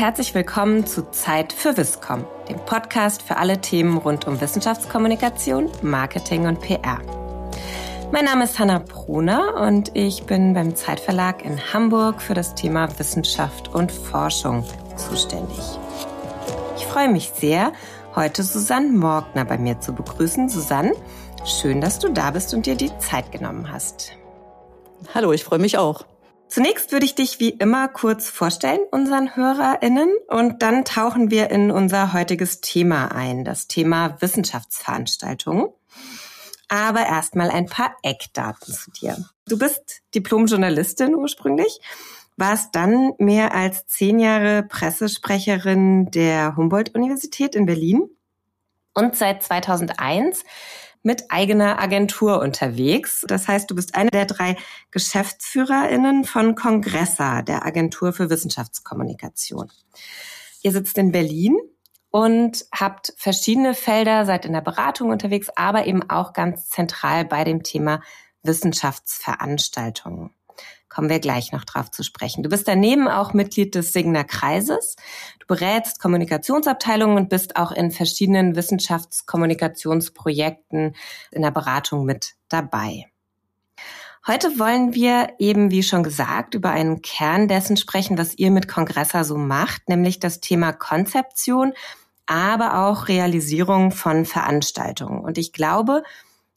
[0.00, 6.46] herzlich willkommen zu Zeit für Wisscom, dem Podcast für alle Themen rund um Wissenschaftskommunikation, Marketing
[6.46, 7.02] und PR.
[8.10, 12.88] Mein Name ist Hanna Bruner und ich bin beim Zeitverlag in Hamburg für das Thema
[12.98, 14.64] Wissenschaft und Forschung
[14.96, 15.60] zuständig.
[16.78, 17.74] Ich freue mich sehr,
[18.16, 20.48] heute Susanne Morgner bei mir zu begrüßen.
[20.48, 20.94] Susanne,
[21.44, 24.12] schön, dass du da bist und dir die Zeit genommen hast.
[25.14, 26.06] Hallo, ich freue mich auch.
[26.50, 31.70] Zunächst würde ich dich wie immer kurz vorstellen, unseren HörerInnen, und dann tauchen wir in
[31.70, 35.68] unser heutiges Thema ein, das Thema Wissenschaftsveranstaltungen.
[36.68, 39.16] Aber erstmal ein paar Eckdaten zu dir.
[39.46, 41.80] Du bist Diplomjournalistin ursprünglich,
[42.36, 48.10] warst dann mehr als zehn Jahre Pressesprecherin der Humboldt-Universität in Berlin
[48.92, 50.44] und seit 2001
[51.02, 53.24] mit eigener Agentur unterwegs.
[53.26, 54.56] Das heißt, du bist eine der drei
[54.90, 59.70] GeschäftsführerInnen von Congressa, der Agentur für Wissenschaftskommunikation.
[60.62, 61.58] Ihr sitzt in Berlin
[62.10, 67.44] und habt verschiedene Felder, seid in der Beratung unterwegs, aber eben auch ganz zentral bei
[67.44, 68.02] dem Thema
[68.42, 70.30] Wissenschaftsveranstaltungen.
[71.00, 72.42] Kommen wir gleich noch drauf zu sprechen.
[72.42, 74.96] Du bist daneben auch Mitglied des Signer Kreises.
[75.38, 80.94] Du berätst Kommunikationsabteilungen und bist auch in verschiedenen Wissenschaftskommunikationsprojekten
[81.30, 83.06] in der Beratung mit dabei.
[84.26, 88.68] Heute wollen wir eben, wie schon gesagt, über einen Kern dessen sprechen, was ihr mit
[88.68, 91.72] Kongressa so macht, nämlich das Thema Konzeption,
[92.26, 95.20] aber auch Realisierung von Veranstaltungen.
[95.20, 96.02] Und ich glaube,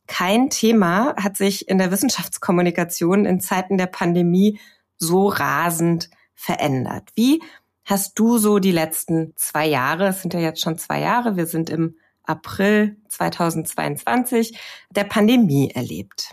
[0.07, 4.59] kein Thema hat sich in der Wissenschaftskommunikation in Zeiten der Pandemie
[4.97, 7.09] so rasend verändert.
[7.15, 7.41] Wie
[7.85, 11.45] hast du so die letzten zwei Jahre, es sind ja jetzt schon zwei Jahre, wir
[11.45, 14.57] sind im April 2022,
[14.91, 16.31] der Pandemie erlebt?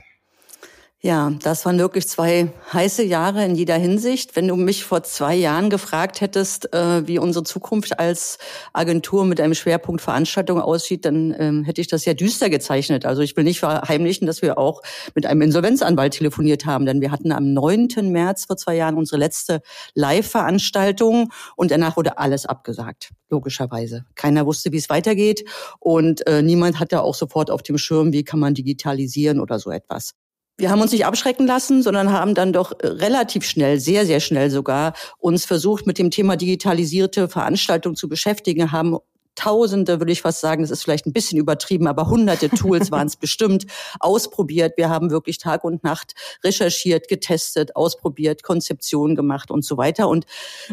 [1.02, 4.36] Ja, das waren wirklich zwei heiße Jahre in jeder Hinsicht.
[4.36, 8.36] Wenn du mich vor zwei Jahren gefragt hättest, äh, wie unsere Zukunft als
[8.74, 13.06] Agentur mit einem Schwerpunkt Veranstaltung aussieht, dann ähm, hätte ich das sehr düster gezeichnet.
[13.06, 14.82] Also ich will nicht verheimlichen, dass wir auch
[15.14, 17.88] mit einem Insolvenzanwalt telefoniert haben, denn wir hatten am 9.
[18.12, 19.62] März vor zwei Jahren unsere letzte
[19.94, 24.04] Live-Veranstaltung und danach wurde alles abgesagt, logischerweise.
[24.16, 28.22] Keiner wusste, wie es weitergeht und äh, niemand hatte auch sofort auf dem Schirm, wie
[28.22, 30.12] kann man digitalisieren oder so etwas.
[30.60, 34.20] Wir haben uns nicht abschrecken lassen, sondern haben dann doch äh, relativ schnell, sehr, sehr
[34.20, 38.98] schnell sogar, uns versucht, mit dem Thema digitalisierte Veranstaltung zu beschäftigen, haben
[39.36, 43.06] Tausende, würde ich fast sagen, das ist vielleicht ein bisschen übertrieben, aber hunderte Tools waren
[43.06, 43.64] es bestimmt,
[43.98, 44.74] ausprobiert.
[44.76, 46.12] Wir haben wirklich Tag und Nacht
[46.44, 50.08] recherchiert, getestet, ausprobiert, Konzeption gemacht und so weiter.
[50.08, 50.26] Und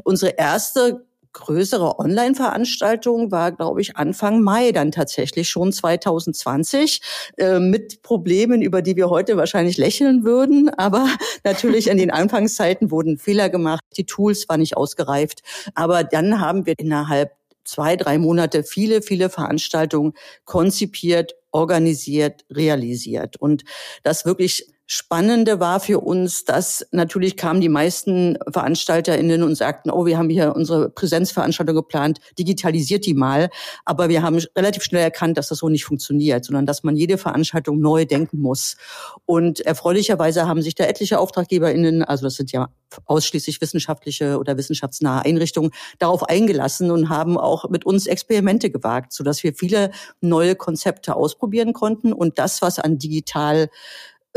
[0.03, 1.06] unsere erste
[1.37, 7.01] größere Online-Veranstaltung war, glaube ich, Anfang Mai dann tatsächlich schon 2020
[7.37, 10.69] äh, mit Problemen, über die wir heute wahrscheinlich lächeln würden.
[10.69, 11.07] Aber
[11.43, 15.43] natürlich in den Anfangszeiten wurden Fehler gemacht, die Tools waren nicht ausgereift.
[15.75, 17.31] Aber dann haben wir innerhalb
[17.63, 20.13] zwei, drei Monate viele, viele Veranstaltungen
[20.45, 23.37] konzipiert, organisiert, realisiert.
[23.37, 23.63] Und
[24.03, 30.05] das wirklich Spannende war für uns, dass natürlich kamen die meisten VeranstalterInnen und sagten, oh,
[30.05, 33.49] wir haben hier unsere Präsenzveranstaltung geplant, digitalisiert die mal.
[33.83, 37.17] Aber wir haben relativ schnell erkannt, dass das so nicht funktioniert, sondern dass man jede
[37.17, 38.77] Veranstaltung neu denken muss.
[39.25, 42.69] Und erfreulicherweise haben sich da etliche AuftraggeberInnen, also das sind ja
[43.05, 49.43] ausschließlich wissenschaftliche oder wissenschaftsnahe Einrichtungen, darauf eingelassen und haben auch mit uns Experimente gewagt, sodass
[49.43, 53.67] wir viele neue Konzepte ausprobieren konnten und das, was an digital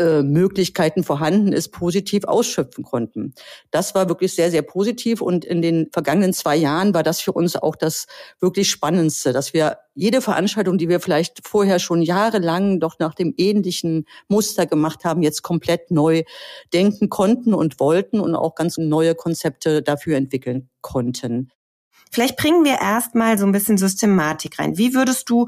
[0.01, 3.35] äh, Möglichkeiten vorhanden ist, positiv ausschöpfen konnten.
[3.71, 7.33] Das war wirklich sehr, sehr positiv und in den vergangenen zwei Jahren war das für
[7.33, 8.07] uns auch das
[8.41, 13.35] wirklich Spannendste, dass wir jede Veranstaltung, die wir vielleicht vorher schon jahrelang doch nach dem
[13.37, 16.23] ähnlichen Muster gemacht haben, jetzt komplett neu
[16.73, 21.51] denken konnten und wollten und auch ganz neue Konzepte dafür entwickeln konnten.
[22.11, 24.79] Vielleicht bringen wir erstmal so ein bisschen Systematik rein.
[24.79, 25.47] Wie würdest du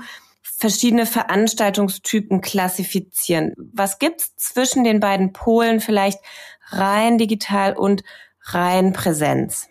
[0.63, 3.53] verschiedene Veranstaltungstypen klassifizieren.
[3.73, 6.21] Was gibt's zwischen den beiden Polen vielleicht
[6.69, 8.05] rein digital und
[8.43, 9.69] rein Präsenz?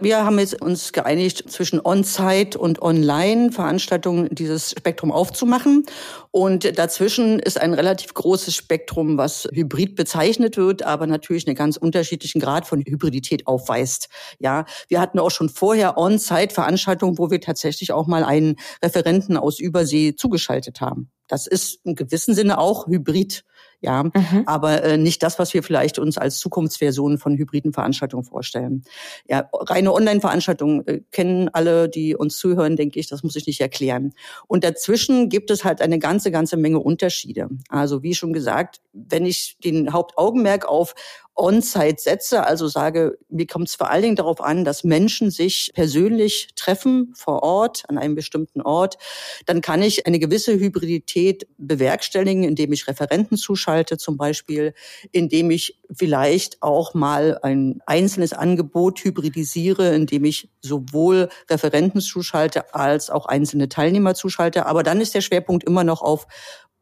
[0.00, 5.86] Wir haben jetzt uns geeinigt, zwischen On-Site und Online-Veranstaltungen dieses Spektrum aufzumachen.
[6.30, 11.76] Und dazwischen ist ein relativ großes Spektrum, was Hybrid bezeichnet wird, aber natürlich einen ganz
[11.76, 14.08] unterschiedlichen Grad von Hybridität aufweist.
[14.38, 19.58] Ja, wir hatten auch schon vorher On-Site-Veranstaltungen, wo wir tatsächlich auch mal einen Referenten aus
[19.58, 21.10] Übersee zugeschaltet haben.
[21.28, 23.44] Das ist im gewissen Sinne auch Hybrid
[23.80, 24.42] ja, mhm.
[24.46, 28.84] aber äh, nicht das, was wir vielleicht uns als Zukunftsversion von hybriden Veranstaltungen vorstellen.
[29.28, 33.60] Ja, reine Online-Veranstaltungen äh, kennen alle, die uns zuhören, denke ich, das muss ich nicht
[33.60, 34.12] erklären.
[34.46, 37.48] Und dazwischen gibt es halt eine ganze, ganze Menge Unterschiede.
[37.68, 40.94] Also wie schon gesagt, wenn ich den Hauptaugenmerk auf
[41.36, 45.70] On-Site setze, also sage, mir kommt es vor allen Dingen darauf an, dass Menschen sich
[45.74, 48.96] persönlich treffen vor Ort, an einem bestimmten Ort,
[49.44, 54.74] dann kann ich eine gewisse Hybridität bewerkstelligen, indem ich Referenten zuschalte zum Beispiel,
[55.10, 63.10] indem ich vielleicht auch mal ein einzelnes Angebot hybridisiere, indem ich sowohl Referenten zuschalte als
[63.10, 64.66] auch einzelne Teilnehmer zuschalte.
[64.66, 66.26] Aber dann ist der Schwerpunkt immer noch auf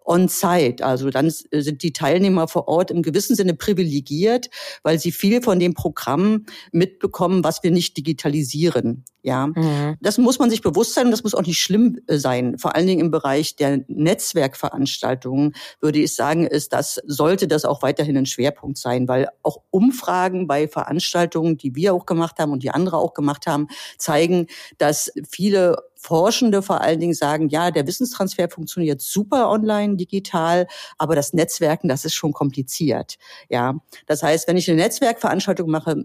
[0.04, 0.84] on-site.
[0.84, 4.50] Also dann sind die Teilnehmer vor Ort im gewissen Sinne privilegiert,
[4.82, 9.04] weil sie viel von dem Programm mitbekommen, was wir nicht digitalisieren.
[9.24, 9.96] Ja, mhm.
[10.02, 12.58] das muss man sich bewusst sein und das muss auch nicht schlimm äh, sein.
[12.58, 17.80] Vor allen Dingen im Bereich der Netzwerkveranstaltungen würde ich sagen, ist das sollte das auch
[17.80, 22.62] weiterhin ein Schwerpunkt sein, weil auch Umfragen bei Veranstaltungen, die wir auch gemacht haben und
[22.62, 24.46] die andere auch gemacht haben, zeigen,
[24.76, 30.66] dass viele Forschende vor allen Dingen sagen, ja, der Wissenstransfer funktioniert super online, digital,
[30.98, 33.16] aber das Netzwerken, das ist schon kompliziert.
[33.48, 36.04] Ja, das heißt, wenn ich eine Netzwerkveranstaltung mache,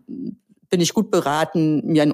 [0.70, 2.14] bin ich gut beraten, mir einen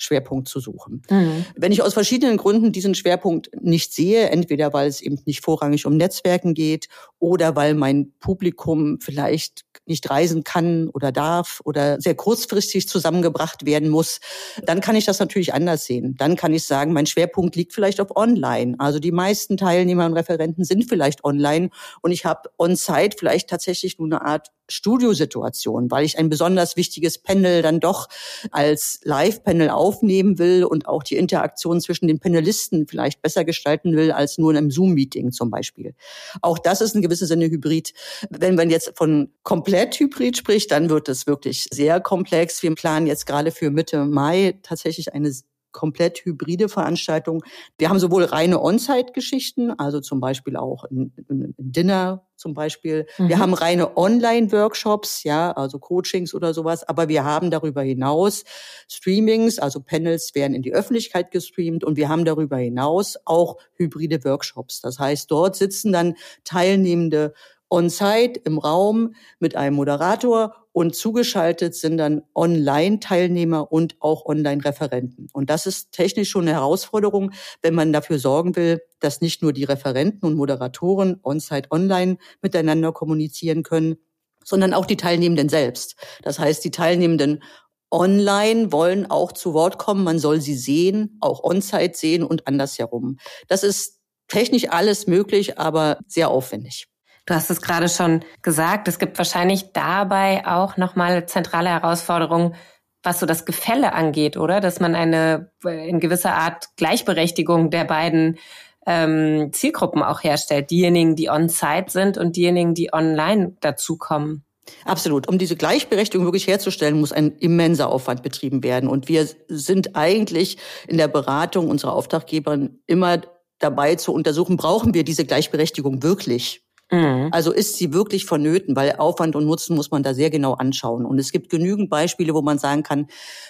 [0.00, 1.02] On-Site-Schwerpunkt zu suchen.
[1.10, 1.44] Mhm.
[1.56, 5.86] Wenn ich aus verschiedenen Gründen diesen Schwerpunkt nicht sehe, entweder weil es eben nicht vorrangig
[5.86, 6.88] um Netzwerken geht
[7.18, 13.88] oder weil mein Publikum vielleicht nicht reisen kann oder darf oder sehr kurzfristig zusammengebracht werden
[13.88, 14.20] muss,
[14.64, 16.14] dann kann ich das natürlich anders sehen.
[16.16, 18.76] Dann kann ich sagen, mein Schwerpunkt liegt vielleicht auf Online.
[18.78, 21.70] Also die meisten Teilnehmer und Referenten sind vielleicht online
[22.02, 27.18] und ich habe on-site vielleicht tatsächlich nur eine Art Studiosituation, weil ich ein besonders wichtiges
[27.18, 28.08] Panel dann doch
[28.50, 34.12] als Live-Panel aufnehmen will und auch die Interaktion zwischen den Panelisten vielleicht besser gestalten will
[34.12, 35.94] als nur in einem Zoom-Meeting zum Beispiel.
[36.42, 37.92] Auch das ist in gewissem Sinne Hybrid.
[38.30, 42.62] Wenn man jetzt von komplett Hybrid spricht, dann wird es wirklich sehr komplex.
[42.62, 45.32] Wir planen jetzt gerade für Mitte Mai tatsächlich eine
[45.72, 47.42] komplett hybride Veranstaltung.
[47.78, 53.06] Wir haben sowohl reine On-Site-Geschichten, also zum Beispiel auch ein, ein Dinner zum Beispiel.
[53.18, 53.28] Mhm.
[53.28, 58.44] Wir haben reine Online-Workshops, ja, also Coachings oder sowas, aber wir haben darüber hinaus
[58.88, 64.24] Streamings, also Panels werden in die Öffentlichkeit gestreamt und wir haben darüber hinaus auch hybride
[64.24, 64.80] Workshops.
[64.80, 66.14] Das heißt, dort sitzen dann
[66.44, 67.34] Teilnehmende
[67.68, 75.28] on-site im Raum mit einem Moderator und zugeschaltet sind dann Online-Teilnehmer und auch Online-Referenten.
[75.32, 77.32] Und das ist technisch schon eine Herausforderung,
[77.62, 82.92] wenn man dafür sorgen will, dass nicht nur die Referenten und Moderatoren on-site online miteinander
[82.92, 83.96] kommunizieren können,
[84.44, 85.96] sondern auch die Teilnehmenden selbst.
[86.22, 87.42] Das heißt, die Teilnehmenden
[87.90, 90.04] online wollen auch zu Wort kommen.
[90.04, 93.18] Man soll sie sehen, auch on-site sehen und andersherum.
[93.48, 96.89] Das ist technisch alles möglich, aber sehr aufwendig.
[97.26, 102.54] Du hast es gerade schon gesagt, es gibt wahrscheinlich dabei auch nochmal zentrale Herausforderungen,
[103.02, 104.60] was so das Gefälle angeht, oder?
[104.60, 108.38] Dass man eine in gewisser Art Gleichberechtigung der beiden
[108.86, 110.70] ähm, Zielgruppen auch herstellt.
[110.70, 114.44] Diejenigen, die on-site sind und diejenigen, die online dazukommen.
[114.84, 115.28] Absolut.
[115.28, 118.88] Um diese Gleichberechtigung wirklich herzustellen, muss ein immenser Aufwand betrieben werden.
[118.88, 123.20] Und wir sind eigentlich in der Beratung unserer Auftraggeber immer
[123.58, 126.62] dabei zu untersuchen, brauchen wir diese Gleichberechtigung wirklich?
[126.90, 127.28] Mhm.
[127.30, 131.06] Also ist sie wirklich vonnöten, weil Aufwand und Nutzen muss man da sehr genau anschauen.
[131.06, 133.06] Und es gibt genügend Beispiele, wo man sagen kann,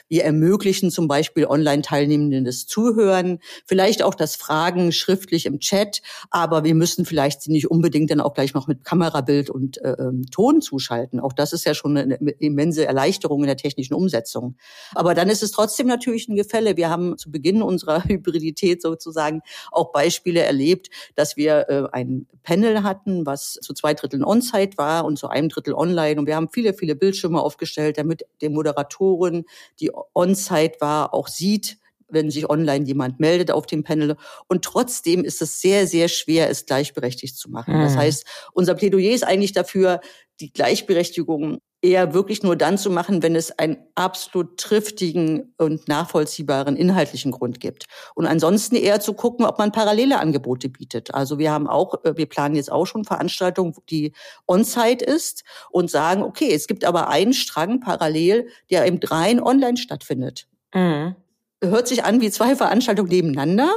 [0.09, 6.65] wir ermöglichen zum Beispiel Online-Teilnehmenden das Zuhören, vielleicht auch das Fragen schriftlich im Chat, aber
[6.65, 10.27] wir müssen vielleicht sie nicht unbedingt dann auch gleich noch mit Kamerabild und äh, ähm,
[10.31, 11.21] Ton zuschalten.
[11.21, 14.57] Auch das ist ja schon eine immense Erleichterung in der technischen Umsetzung.
[14.95, 16.77] Aber dann ist es trotzdem natürlich ein Gefälle.
[16.77, 22.83] Wir haben zu Beginn unserer Hybridität sozusagen auch Beispiele erlebt, dass wir äh, ein Panel
[22.83, 26.21] hatten, was zu zwei Dritteln On-Site war und zu einem Drittel online.
[26.21, 29.45] Und wir haben viele, viele Bildschirme aufgestellt, damit die Moderatorin,
[29.81, 31.79] die On-Site war, auch sieht,
[32.13, 34.17] wenn sich online jemand meldet auf dem Panel.
[34.49, 37.77] Und trotzdem ist es sehr, sehr schwer, es gleichberechtigt zu machen.
[37.77, 37.83] Mhm.
[37.83, 40.01] Das heißt, unser Plädoyer ist eigentlich dafür,
[40.41, 46.77] die Gleichberechtigung eher wirklich nur dann zu machen, wenn es einen absolut triftigen und nachvollziehbaren
[46.77, 47.87] inhaltlichen Grund gibt.
[48.15, 51.15] Und ansonsten eher zu gucken, ob man parallele Angebote bietet.
[51.15, 54.13] Also wir haben auch, äh, wir planen jetzt auch schon Veranstaltungen, die
[54.47, 59.79] on-site ist und sagen, okay, es gibt aber einen Strang parallel, der im rein online
[59.79, 60.47] stattfindet.
[60.75, 61.17] Mhm.
[61.63, 63.71] Hört sich an wie zwei Veranstaltungen nebeneinander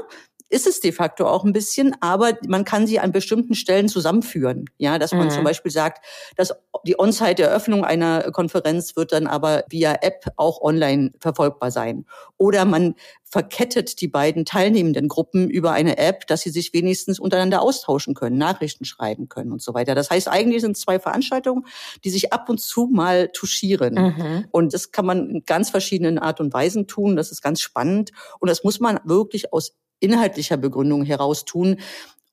[0.53, 4.65] ist es de facto auch ein bisschen, aber man kann sie an bestimmten Stellen zusammenführen.
[4.77, 5.31] Ja, dass man mhm.
[5.31, 6.05] zum Beispiel sagt,
[6.36, 6.53] dass
[6.86, 12.05] die On-Site-Eröffnung einer Konferenz wird dann aber via App auch online verfolgbar sein.
[12.38, 12.93] Oder man
[13.24, 18.38] verkettet die beiden teilnehmenden Gruppen über eine App, dass sie sich wenigstens untereinander austauschen können,
[18.38, 19.95] Nachrichten schreiben können und so weiter.
[19.95, 21.65] Das heißt, eigentlich sind zwei Veranstaltungen,
[22.03, 23.95] die sich ab und zu mal touchieren.
[23.95, 24.45] Mhm.
[24.51, 27.15] Und das kann man in ganz verschiedenen Art und Weisen tun.
[27.15, 28.12] Das ist ganz spannend.
[28.39, 31.77] Und das muss man wirklich aus inhaltlicher Begründung heraus tun.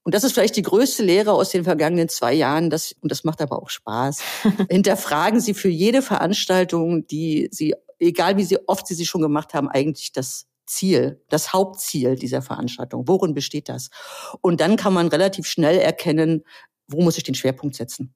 [0.03, 3.25] Und das ist vielleicht die größte Lehre aus den vergangenen zwei Jahren, das, und das
[3.25, 4.21] macht aber auch Spaß.
[4.71, 9.55] Hinterfragen Sie für jede Veranstaltung, die Sie, egal wie Sie oft Sie sie schon gemacht
[9.55, 13.07] haben, eigentlich das Ziel, das Hauptziel dieser Veranstaltung.
[13.07, 13.91] Worin besteht das?
[14.41, 16.45] Und dann kann man relativ schnell erkennen,
[16.87, 18.15] wo muss ich den Schwerpunkt setzen.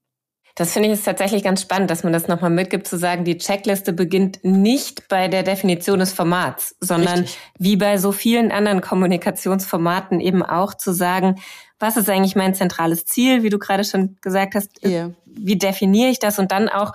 [0.57, 3.39] Das finde ich ist tatsächlich ganz spannend, dass man das nochmal mitgibt, zu sagen, die
[3.39, 7.39] Checkliste beginnt nicht bei der Definition des Formats, sondern Richtig.
[7.59, 11.41] wie bei so vielen anderen Kommunikationsformaten eben auch zu sagen,
[11.81, 15.11] was ist eigentlich mein zentrales Ziel, wie du gerade schon gesagt hast, yeah.
[15.27, 16.93] wie definiere ich das und dann auch,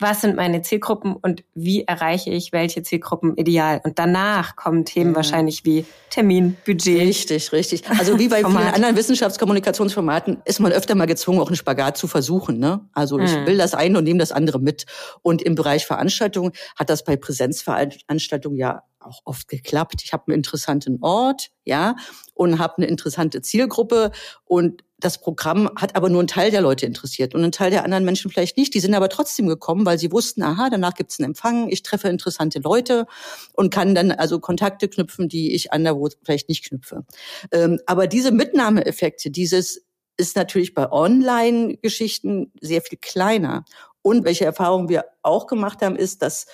[0.00, 3.80] was sind meine Zielgruppen und wie erreiche ich welche Zielgruppen ideal.
[3.84, 5.16] Und danach kommen Themen mhm.
[5.16, 7.00] wahrscheinlich wie Termin, Budget.
[7.00, 7.88] Richtig, richtig.
[7.88, 12.08] Also wie bei vielen anderen Wissenschaftskommunikationsformaten ist man öfter mal gezwungen, auch einen Spagat zu
[12.08, 12.58] versuchen.
[12.58, 12.80] Ne?
[12.92, 13.46] Also ich mhm.
[13.46, 14.86] will das eine und nehme das andere mit.
[15.22, 20.02] Und im Bereich Veranstaltungen hat das bei Präsenzveranstaltungen ja auch oft geklappt.
[20.04, 21.96] Ich habe einen interessanten Ort, ja,
[22.34, 24.12] und habe eine interessante Zielgruppe
[24.44, 27.84] und das Programm hat aber nur einen Teil der Leute interessiert und einen Teil der
[27.84, 28.74] anderen Menschen vielleicht nicht.
[28.74, 32.08] Die sind aber trotzdem gekommen, weil sie wussten, aha, danach gibt's einen Empfang, ich treffe
[32.08, 33.06] interessante Leute
[33.54, 37.04] und kann dann also Kontakte knüpfen, die ich anderwo vielleicht nicht knüpfe.
[37.52, 39.84] Ähm, aber diese Mitnahmeeffekte, dieses
[40.16, 43.64] ist natürlich bei Online-Geschichten sehr viel kleiner.
[44.02, 46.46] Und welche Erfahrungen wir auch gemacht haben, ist, dass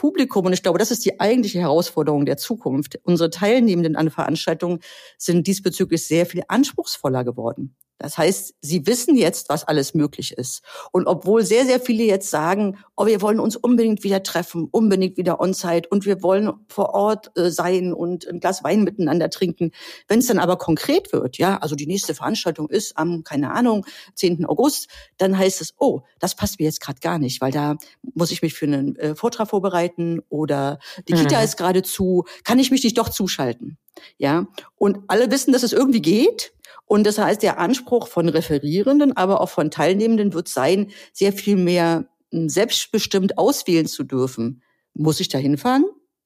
[0.00, 2.98] Publikum, und ich glaube, das ist die eigentliche Herausforderung der Zukunft.
[3.02, 4.80] Unsere Teilnehmenden an Veranstaltungen
[5.18, 7.76] sind diesbezüglich sehr viel anspruchsvoller geworden.
[8.00, 10.62] Das heißt, sie wissen jetzt, was alles möglich ist.
[10.90, 15.18] Und obwohl sehr, sehr viele jetzt sagen, oh, wir wollen uns unbedingt wieder treffen, unbedingt
[15.18, 19.72] wieder on-site und wir wollen vor Ort äh, sein und ein Glas Wein miteinander trinken.
[20.08, 23.84] Wenn es dann aber konkret wird, ja, also die nächste Veranstaltung ist am, keine Ahnung,
[24.14, 24.46] 10.
[24.46, 24.88] August,
[25.18, 27.76] dann heißt es, oh, das passt mir jetzt gerade gar nicht, weil da
[28.14, 31.44] muss ich mich für einen äh, Vortrag vorbereiten oder die Kita mhm.
[31.44, 33.76] ist gerade zu, kann ich mich nicht doch zuschalten?
[34.16, 36.54] Ja, und alle wissen, dass es irgendwie geht.
[36.90, 41.54] Und das heißt, der Anspruch von Referierenden, aber auch von Teilnehmenden wird sein, sehr viel
[41.54, 44.60] mehr hm, selbstbestimmt auswählen zu dürfen.
[44.92, 45.84] Muss ich da hinfahren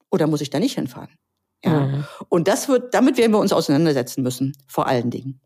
[0.09, 1.11] oder muss ich da nicht hinfahren?
[1.63, 1.81] Ja.
[1.81, 2.05] Mhm.
[2.29, 5.39] Und das wird, damit werden wir uns auseinandersetzen müssen, vor allen Dingen.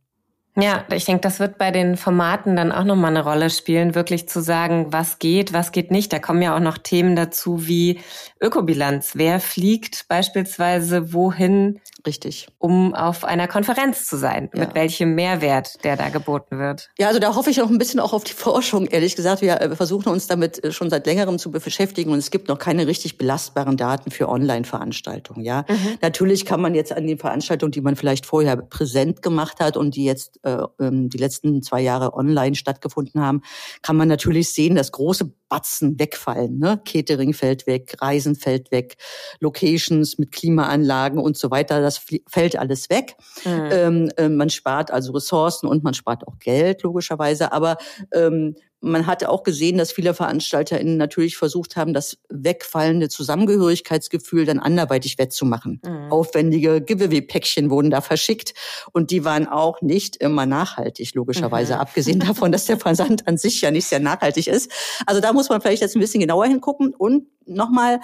[0.62, 4.28] Ja, ich denke, das wird bei den Formaten dann auch nochmal eine Rolle spielen, wirklich
[4.28, 6.12] zu sagen, was geht, was geht nicht.
[6.12, 8.00] Da kommen ja auch noch Themen dazu wie
[8.42, 9.12] Ökobilanz.
[9.16, 11.80] Wer fliegt beispielsweise wohin?
[12.06, 12.48] Richtig.
[12.58, 14.50] Um auf einer Konferenz zu sein.
[14.54, 14.62] Ja.
[14.62, 16.89] Mit welchem Mehrwert, der da geboten wird.
[16.98, 19.42] Ja, also da hoffe ich noch ein bisschen auch auf die Forschung, ehrlich gesagt.
[19.42, 22.58] Wir äh, versuchen uns damit äh, schon seit längerem zu beschäftigen und es gibt noch
[22.58, 25.44] keine richtig belastbaren Daten für Online-Veranstaltungen.
[25.44, 25.98] Ja, mhm.
[26.01, 29.96] natürlich kann man jetzt an den Veranstaltungen, die man vielleicht vorher präsent gemacht hat und
[29.96, 33.41] die jetzt äh, ähm, die letzten zwei Jahre online stattgefunden haben,
[33.82, 36.60] kann man natürlich sehen, dass große Batzen wegfallen.
[36.60, 36.82] Ne?
[36.86, 38.98] Catering fällt weg, Reisen fällt weg,
[39.39, 43.15] Locations mit Klimaanlagen und so weiter, das fällt alles weg.
[43.46, 43.70] Mhm.
[43.72, 47.51] Ähm, äh, man spart also Ressourcen und man spart auch Geld, logischerweise.
[47.51, 47.77] Aber
[48.13, 54.60] ähm, man hatte auch gesehen, dass viele VeranstalterInnen natürlich versucht haben, das wegfallende Zusammengehörigkeitsgefühl dann
[54.60, 55.82] anderweitig wettzumachen.
[55.86, 56.12] Mhm.
[56.12, 58.54] Aufwendige Giveaway-Päckchen wurden da verschickt
[58.94, 61.80] und die waren auch nicht immer nachhaltig, logischerweise, mhm.
[61.80, 64.72] abgesehen davon, dass der Versand an sich ja nicht sehr nachhaltig ist.
[65.06, 68.00] Also da muss man vielleicht jetzt ein bisschen genauer hingucken und nochmal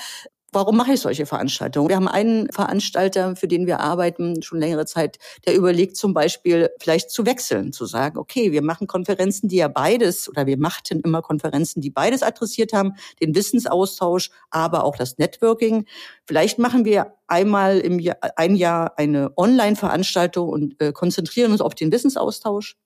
[0.56, 1.90] Warum mache ich solche Veranstaltungen?
[1.90, 6.70] Wir haben einen Veranstalter, für den wir arbeiten, schon längere Zeit, der überlegt zum Beispiel
[6.80, 11.02] vielleicht zu wechseln, zu sagen, okay, wir machen Konferenzen, die ja beides, oder wir machten
[11.02, 15.88] immer Konferenzen, die beides adressiert haben, den Wissensaustausch, aber auch das Networking.
[16.24, 21.76] Vielleicht machen wir einmal im Jahr, ein Jahr eine Online-Veranstaltung und äh, konzentrieren uns auf
[21.76, 22.78] den Wissensaustausch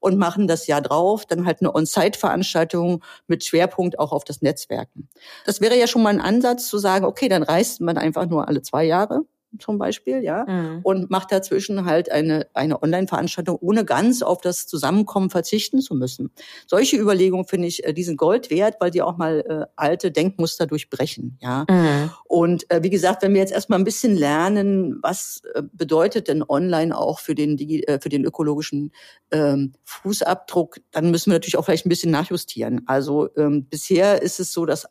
[0.00, 5.08] und machen das Jahr drauf dann halt eine On-Site-Veranstaltung mit Schwerpunkt auch auf das Netzwerken.
[5.44, 8.48] Das wäre ja schon mal ein Ansatz zu sagen, okay, dann reist man einfach nur
[8.48, 9.24] alle zwei Jahre
[9.58, 10.80] zum Beispiel, ja, mhm.
[10.82, 16.30] und macht dazwischen halt eine, eine Online-Veranstaltung, ohne ganz auf das Zusammenkommen verzichten zu müssen.
[16.66, 20.10] Solche Überlegungen finde ich, äh, die sind Gold wert, weil die auch mal äh, alte
[20.10, 21.64] Denkmuster durchbrechen, ja.
[21.68, 22.10] Mhm.
[22.24, 26.44] Und äh, wie gesagt, wenn wir jetzt erstmal ein bisschen lernen, was äh, bedeutet denn
[26.46, 28.92] online auch für den, äh, für den ökologischen
[29.30, 32.82] ähm, Fußabdruck, dann müssen wir natürlich auch vielleicht ein bisschen nachjustieren.
[32.86, 34.86] Also ähm, bisher ist es so, dass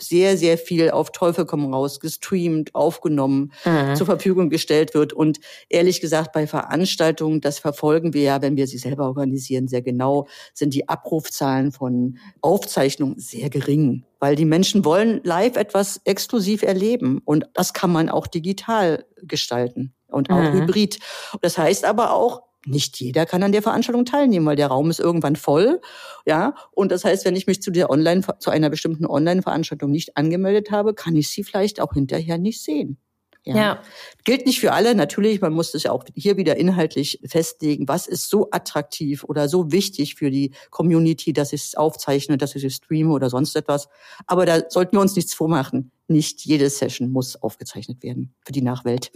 [0.00, 3.94] sehr, sehr viel auf Teufel komm raus gestreamt, aufgenommen, mhm.
[3.96, 5.12] zur Verfügung gestellt wird.
[5.12, 5.38] Und
[5.68, 10.26] ehrlich gesagt, bei Veranstaltungen, das verfolgen wir ja, wenn wir sie selber organisieren, sehr genau,
[10.54, 14.04] sind die Abrufzahlen von Aufzeichnungen sehr gering.
[14.18, 17.20] Weil die Menschen wollen live etwas exklusiv erleben.
[17.24, 20.52] Und das kann man auch digital gestalten und auch mhm.
[20.52, 20.98] hybrid.
[21.40, 25.00] Das heißt aber auch, nicht jeder kann an der Veranstaltung teilnehmen, weil der Raum ist
[25.00, 25.80] irgendwann voll.
[26.26, 30.16] Ja, und das heißt, wenn ich mich zu der Online, zu einer bestimmten Online-Veranstaltung nicht
[30.16, 32.98] angemeldet habe, kann ich sie vielleicht auch hinterher nicht sehen.
[33.44, 33.56] Ja.
[33.56, 33.82] ja.
[34.24, 38.06] Gilt nicht für alle, natürlich, man muss das ja auch hier wieder inhaltlich festlegen, was
[38.06, 42.64] ist so attraktiv oder so wichtig für die Community, dass ich es aufzeichne, dass ich
[42.64, 43.88] es streame oder sonst etwas.
[44.26, 45.90] Aber da sollten wir uns nichts vormachen.
[46.06, 49.10] Nicht jede Session muss aufgezeichnet werden für die Nachwelt.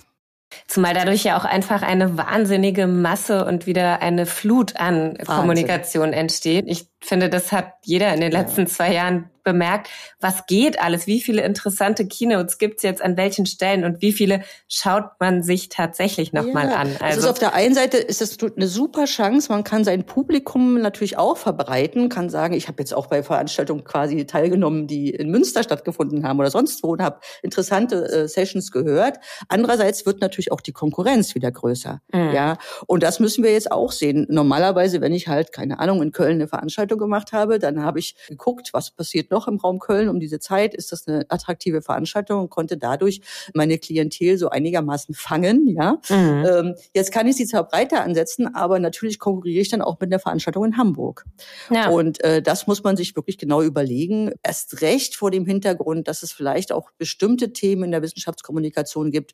[0.67, 5.27] Zumal dadurch ja auch einfach eine wahnsinnige Masse und wieder eine Flut an Wahnsinn.
[5.27, 6.65] Kommunikation entsteht.
[6.69, 8.67] Ich finde, das hat jeder in den letzten ja.
[8.67, 9.89] zwei Jahren bemerkt,
[10.21, 14.43] was geht alles, wie viele interessante Keynotes gibt's jetzt an welchen Stellen und wie viele
[14.69, 16.77] schaut man sich tatsächlich nochmal ja.
[16.77, 16.89] an.
[16.95, 20.05] Also, also ist auf der einen Seite ist das eine super Chance, man kann sein
[20.05, 25.11] Publikum natürlich auch verbreiten, kann sagen, ich habe jetzt auch bei Veranstaltungen quasi teilgenommen, die
[25.11, 29.19] in Münster stattgefunden haben oder sonst wo und habe interessante äh, Sessions gehört.
[29.49, 32.01] Andererseits wird natürlich auch die Konkurrenz wieder größer.
[32.13, 32.33] Mhm.
[32.33, 32.57] Ja,
[32.87, 34.27] und das müssen wir jetzt auch sehen.
[34.31, 37.59] Normalerweise, wenn ich halt keine Ahnung in Köln eine Veranstaltung Veranstaltung gemacht habe.
[37.59, 40.75] Dann habe ich geguckt, was passiert noch im Raum Köln um diese Zeit.
[40.75, 43.21] Ist das eine attraktive Veranstaltung und konnte dadurch
[43.55, 45.69] meine Klientel so einigermaßen fangen.
[45.69, 46.45] Ja, mhm.
[46.47, 50.13] ähm, jetzt kann ich sie zwar breiter ansetzen, aber natürlich konkurriere ich dann auch mit
[50.13, 51.25] einer Veranstaltung in Hamburg.
[51.71, 51.91] Ja.
[51.91, 54.33] Und äh, das muss man sich wirklich genau überlegen.
[54.43, 59.33] Erst recht vor dem Hintergrund, dass es vielleicht auch bestimmte Themen in der Wissenschaftskommunikation gibt,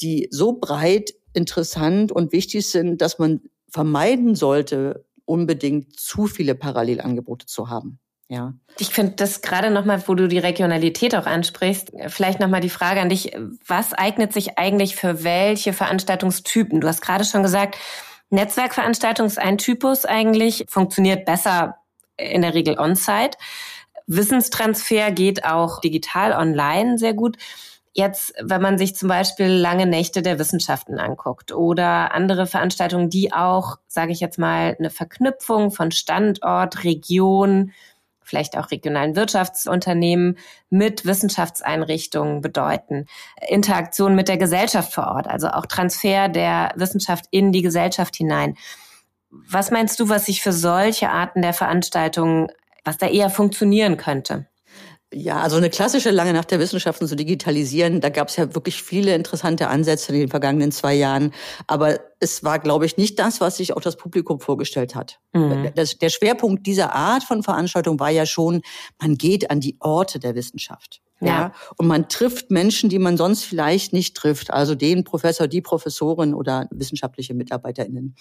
[0.00, 7.46] die so breit interessant und wichtig sind, dass man vermeiden sollte, unbedingt zu viele Parallelangebote
[7.46, 7.98] zu haben.
[8.28, 8.52] Ja.
[8.78, 13.00] Ich finde das gerade nochmal, wo du die Regionalität auch ansprichst, vielleicht nochmal die Frage
[13.00, 13.32] an dich,
[13.66, 16.80] was eignet sich eigentlich für welche Veranstaltungstypen?
[16.80, 17.78] Du hast gerade schon gesagt,
[18.30, 21.76] Netzwerkveranstaltung ist ein Typus eigentlich, funktioniert besser
[22.18, 23.38] in der Regel on-site.
[24.06, 27.38] Wissenstransfer geht auch digital online sehr gut.
[27.98, 33.32] Jetzt, wenn man sich zum Beispiel lange Nächte der Wissenschaften anguckt oder andere Veranstaltungen, die
[33.32, 37.72] auch, sage ich jetzt mal, eine Verknüpfung von Standort, Region,
[38.22, 40.38] vielleicht auch regionalen Wirtschaftsunternehmen
[40.70, 43.06] mit Wissenschaftseinrichtungen bedeuten.
[43.48, 48.56] Interaktion mit der Gesellschaft vor Ort, also auch Transfer der Wissenschaft in die Gesellschaft hinein.
[49.30, 52.46] Was meinst du, was sich für solche Arten der Veranstaltungen,
[52.84, 54.46] was da eher funktionieren könnte?
[55.12, 58.82] Ja, also eine klassische lange Nacht der Wissenschaften zu digitalisieren, da gab es ja wirklich
[58.82, 61.32] viele interessante Ansätze in den vergangenen zwei Jahren.
[61.66, 65.18] Aber es war, glaube ich, nicht das, was sich auch das Publikum vorgestellt hat.
[65.32, 65.70] Mhm.
[65.74, 68.60] Das, der Schwerpunkt dieser Art von Veranstaltung war ja schon,
[69.00, 71.00] man geht an die Orte der Wissenschaft.
[71.20, 71.26] Ja.
[71.26, 71.52] ja.
[71.78, 74.52] Und man trifft Menschen, die man sonst vielleicht nicht trifft.
[74.52, 78.14] Also den Professor, die Professorin oder wissenschaftliche MitarbeiterInnen.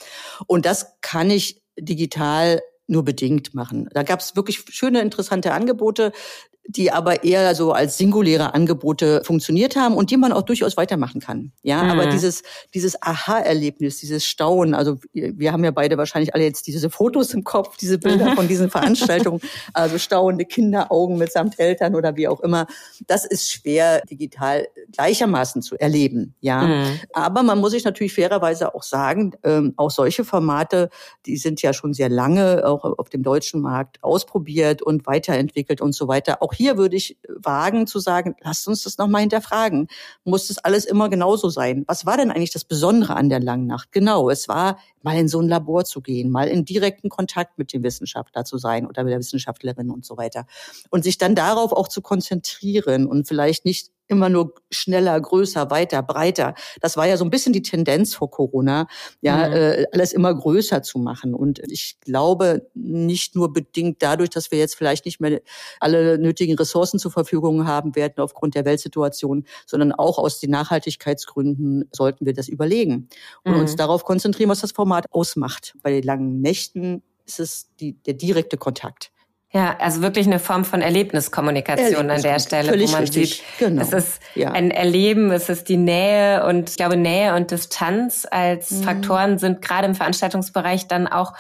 [0.48, 3.90] Und das kann ich digital nur bedingt machen.
[3.94, 6.14] Da gab es wirklich schöne, interessante Angebote
[6.68, 11.22] die aber eher so als singuläre Angebote funktioniert haben und die man auch durchaus weitermachen
[11.22, 11.54] kann.
[11.64, 11.92] Ja, mhm.
[11.92, 16.90] aber dieses, dieses Aha-Erlebnis, dieses Staunen, also wir haben ja beide wahrscheinlich alle jetzt diese
[16.90, 18.36] Fotos im Kopf, diese Bilder mhm.
[18.36, 19.40] von diesen Veranstaltungen,
[19.74, 22.68] also staunende Kinderaugen mitsamt Eltern oder wie auch immer.
[23.08, 26.36] Das ist schwer digital gleichermaßen zu erleben.
[26.42, 27.00] Ja, mhm.
[27.14, 30.90] aber man muss sich natürlich fairerweise auch sagen, ähm, auch solche Formate,
[31.26, 35.94] die sind ja schon sehr lange auch auf dem deutschen Markt ausprobiert und weiterentwickelt und
[35.94, 36.42] so weiter.
[36.42, 39.88] Auch hier würde ich wagen zu sagen, lasst uns das nochmal hinterfragen.
[40.24, 41.84] Muss das alles immer genauso sein?
[41.88, 43.92] Was war denn eigentlich das Besondere an der langen Nacht?
[43.92, 47.74] Genau, es war mal in so ein Labor zu gehen, mal in direkten Kontakt mit
[47.74, 50.46] dem Wissenschaftler zu sein oder mit der Wissenschaftlerin und so weiter.
[50.90, 56.02] Und sich dann darauf auch zu konzentrieren und vielleicht nicht immer nur schneller, größer, weiter,
[56.02, 56.56] breiter.
[56.82, 58.88] Das war ja so ein bisschen die Tendenz vor Corona,
[59.22, 59.54] ja, mhm.
[59.54, 61.34] äh, alles immer größer zu machen.
[61.34, 65.42] Und ich glaube, nicht nur bedingt dadurch, dass wir jetzt vielleicht nicht mehr
[65.80, 71.90] alle nötigen Ressourcen zur Verfügung haben werden aufgrund der Weltsituation, sondern auch aus den Nachhaltigkeitsgründen
[71.92, 73.10] sollten wir das überlegen
[73.44, 73.62] und mhm.
[73.62, 75.76] uns darauf konzentrieren, was das Format ausmacht.
[75.84, 79.12] Bei den langen Nächten ist es die, der direkte Kontakt.
[79.54, 83.38] Ja, also wirklich eine Form von Erlebniskommunikation an der Stelle, wo man richtig.
[83.38, 83.82] sieht, genau.
[83.82, 84.52] es ist ja.
[84.52, 88.84] ein Erleben, es ist die Nähe und ich glaube Nähe und Distanz als mhm.
[88.84, 91.34] Faktoren sind gerade im Veranstaltungsbereich dann auch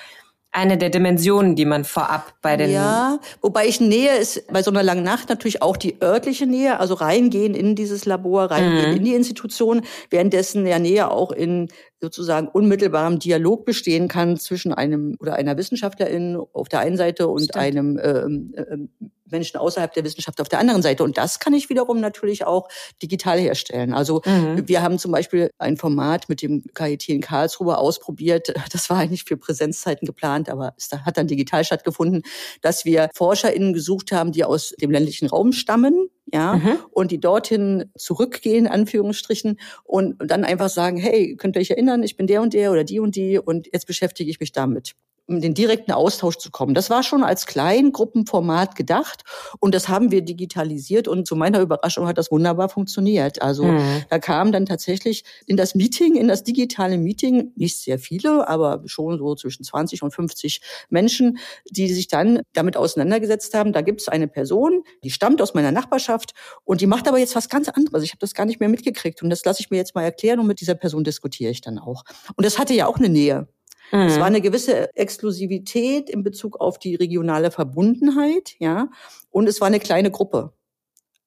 [0.51, 4.71] eine der Dimensionen, die man vorab bei den ja, wobei ich Nähe ist bei so
[4.71, 8.97] einer langen Nacht natürlich auch die örtliche Nähe, also reingehen in dieses Labor, reingehen mhm.
[8.97, 11.67] in die Institution, währenddessen ja Nähe auch in
[12.01, 17.45] sozusagen unmittelbarem Dialog bestehen kann zwischen einem oder einer Wissenschaftlerin auf der einen Seite und
[17.45, 17.57] Stimmt.
[17.57, 21.03] einem ähm, äh, Menschen außerhalb der Wissenschaft auf der anderen Seite.
[21.03, 22.67] Und das kann ich wiederum natürlich auch
[23.01, 23.93] digital herstellen.
[23.93, 24.67] Also mhm.
[24.67, 28.53] wir haben zum Beispiel ein Format mit dem KIT in Karlsruhe ausprobiert.
[28.77, 32.21] Das war eigentlich für Präsenzzeiten geplant, aber es hat dann digital stattgefunden,
[32.61, 36.77] dass wir ForscherInnen gesucht haben, die aus dem ländlichen Raum stammen, ja, mhm.
[36.91, 42.17] und die dorthin zurückgehen, Anführungsstrichen, und dann einfach sagen, hey, könnt ihr euch erinnern, ich
[42.17, 44.93] bin der und der oder die und die und jetzt beschäftige ich mich damit.
[45.27, 46.73] Um den direkten Austausch zu kommen.
[46.73, 49.23] Das war schon als Kleingruppenformat gedacht
[49.59, 53.41] und das haben wir digitalisiert und zu meiner Überraschung hat das wunderbar funktioniert.
[53.41, 54.03] Also mhm.
[54.09, 58.81] da kamen dann tatsächlich in das Meeting, in das digitale Meeting, nicht sehr viele, aber
[58.85, 61.37] schon so zwischen 20 und 50 Menschen,
[61.69, 63.73] die sich dann damit auseinandergesetzt haben.
[63.73, 67.35] Da gibt es eine Person, die stammt aus meiner Nachbarschaft und die macht aber jetzt
[67.35, 68.03] was ganz anderes.
[68.03, 70.39] Ich habe das gar nicht mehr mitgekriegt und das lasse ich mir jetzt mal erklären
[70.39, 72.03] und mit dieser Person diskutiere ich dann auch.
[72.35, 73.47] Und das hatte ja auch eine Nähe.
[73.91, 73.99] Mhm.
[73.99, 78.89] Es war eine gewisse Exklusivität in Bezug auf die regionale Verbundenheit, ja.
[79.29, 80.53] Und es war eine kleine Gruppe.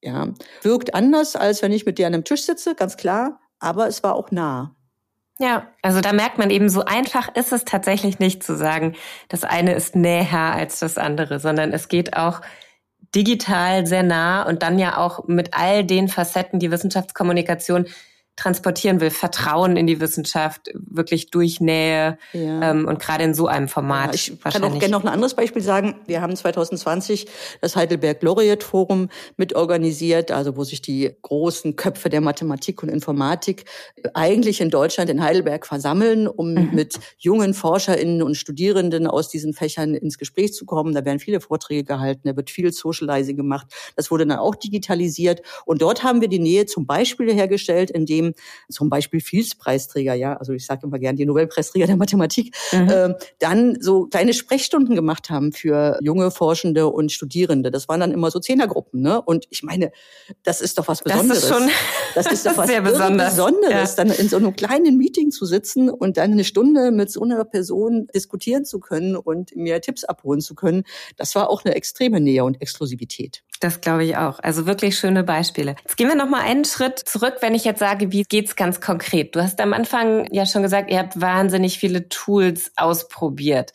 [0.01, 0.29] Ja.
[0.61, 3.39] Wirkt anders, als wenn ich mit dir an einem Tisch sitze, ganz klar.
[3.59, 4.75] Aber es war auch nah.
[5.39, 8.95] Ja, also da merkt man eben, so einfach ist es tatsächlich nicht zu sagen,
[9.27, 12.41] das eine ist näher als das andere, sondern es geht auch
[13.15, 17.87] digital sehr nah und dann ja auch mit all den Facetten, die Wissenschaftskommunikation
[18.35, 22.71] transportieren will, Vertrauen in die Wissenschaft, wirklich durch Nähe ja.
[22.71, 24.07] ähm, und gerade in so einem Format.
[24.07, 25.95] Ja, ich kann auch gerne noch ein anderes Beispiel sagen.
[26.07, 27.27] Wir haben 2020
[27.59, 33.65] das Heidelberg Laureate Forum mitorganisiert, also wo sich die großen Köpfe der Mathematik und Informatik
[34.13, 36.69] eigentlich in Deutschland in Heidelberg versammeln, um mhm.
[36.73, 40.95] mit jungen ForscherInnen und Studierenden aus diesen Fächern ins Gespräch zu kommen.
[40.95, 43.67] Da werden viele Vorträge gehalten, da wird viel Socializing gemacht.
[43.95, 48.20] Das wurde dann auch digitalisiert und dort haben wir die Nähe zum Beispiel hergestellt, indem
[48.21, 48.33] dem
[48.69, 52.89] zum Beispiel Fields-Preisträger, ja, also ich sage immer gern die Nobelpreisträger der Mathematik, mhm.
[52.89, 57.71] äh, dann so kleine Sprechstunden gemacht haben für junge Forschende und Studierende.
[57.71, 59.21] Das waren dann immer so Zehnergruppen, ne?
[59.21, 59.91] Und ich meine,
[60.43, 61.41] das ist doch was Besonderes.
[61.41, 61.69] Das ist schon
[62.15, 63.35] das ist doch was sehr besonders.
[63.35, 64.03] Besonderes, ja.
[64.03, 67.43] dann in so einem kleinen Meeting zu sitzen und dann eine Stunde mit so einer
[67.45, 70.83] Person diskutieren zu können und mir Tipps abholen zu können.
[71.17, 73.43] Das war auch eine extreme Nähe und Exklusivität.
[73.61, 74.39] Das glaube ich auch.
[74.39, 75.75] Also wirklich schöne Beispiele.
[75.83, 78.81] Jetzt gehen wir noch mal einen Schritt zurück, wenn ich jetzt sage, wie geht's ganz
[78.81, 79.35] konkret?
[79.35, 83.71] Du hast am Anfang ja schon gesagt, ihr habt wahnsinnig viele Tools ausprobiert.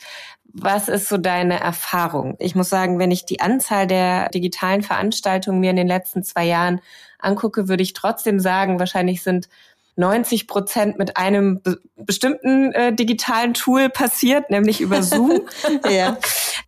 [0.52, 2.34] Was ist so deine Erfahrung?
[2.40, 6.46] Ich muss sagen, wenn ich die Anzahl der digitalen Veranstaltungen mir in den letzten zwei
[6.46, 6.80] Jahren
[7.20, 9.48] angucke, würde ich trotzdem sagen, wahrscheinlich sind
[9.96, 15.40] 90 Prozent mit einem be bestimmten äh, digitalen Tool passiert, nämlich über Zoom.
[15.90, 16.18] ja.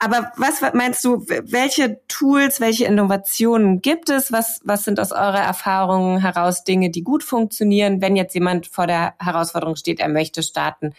[0.01, 4.33] Aber was meinst du, welche Tools, welche Innovationen gibt es?
[4.33, 8.87] Was, was sind aus eurer Erfahrung heraus Dinge, die gut funktionieren, wenn jetzt jemand vor
[8.87, 10.95] der Herausforderung steht, er möchte starten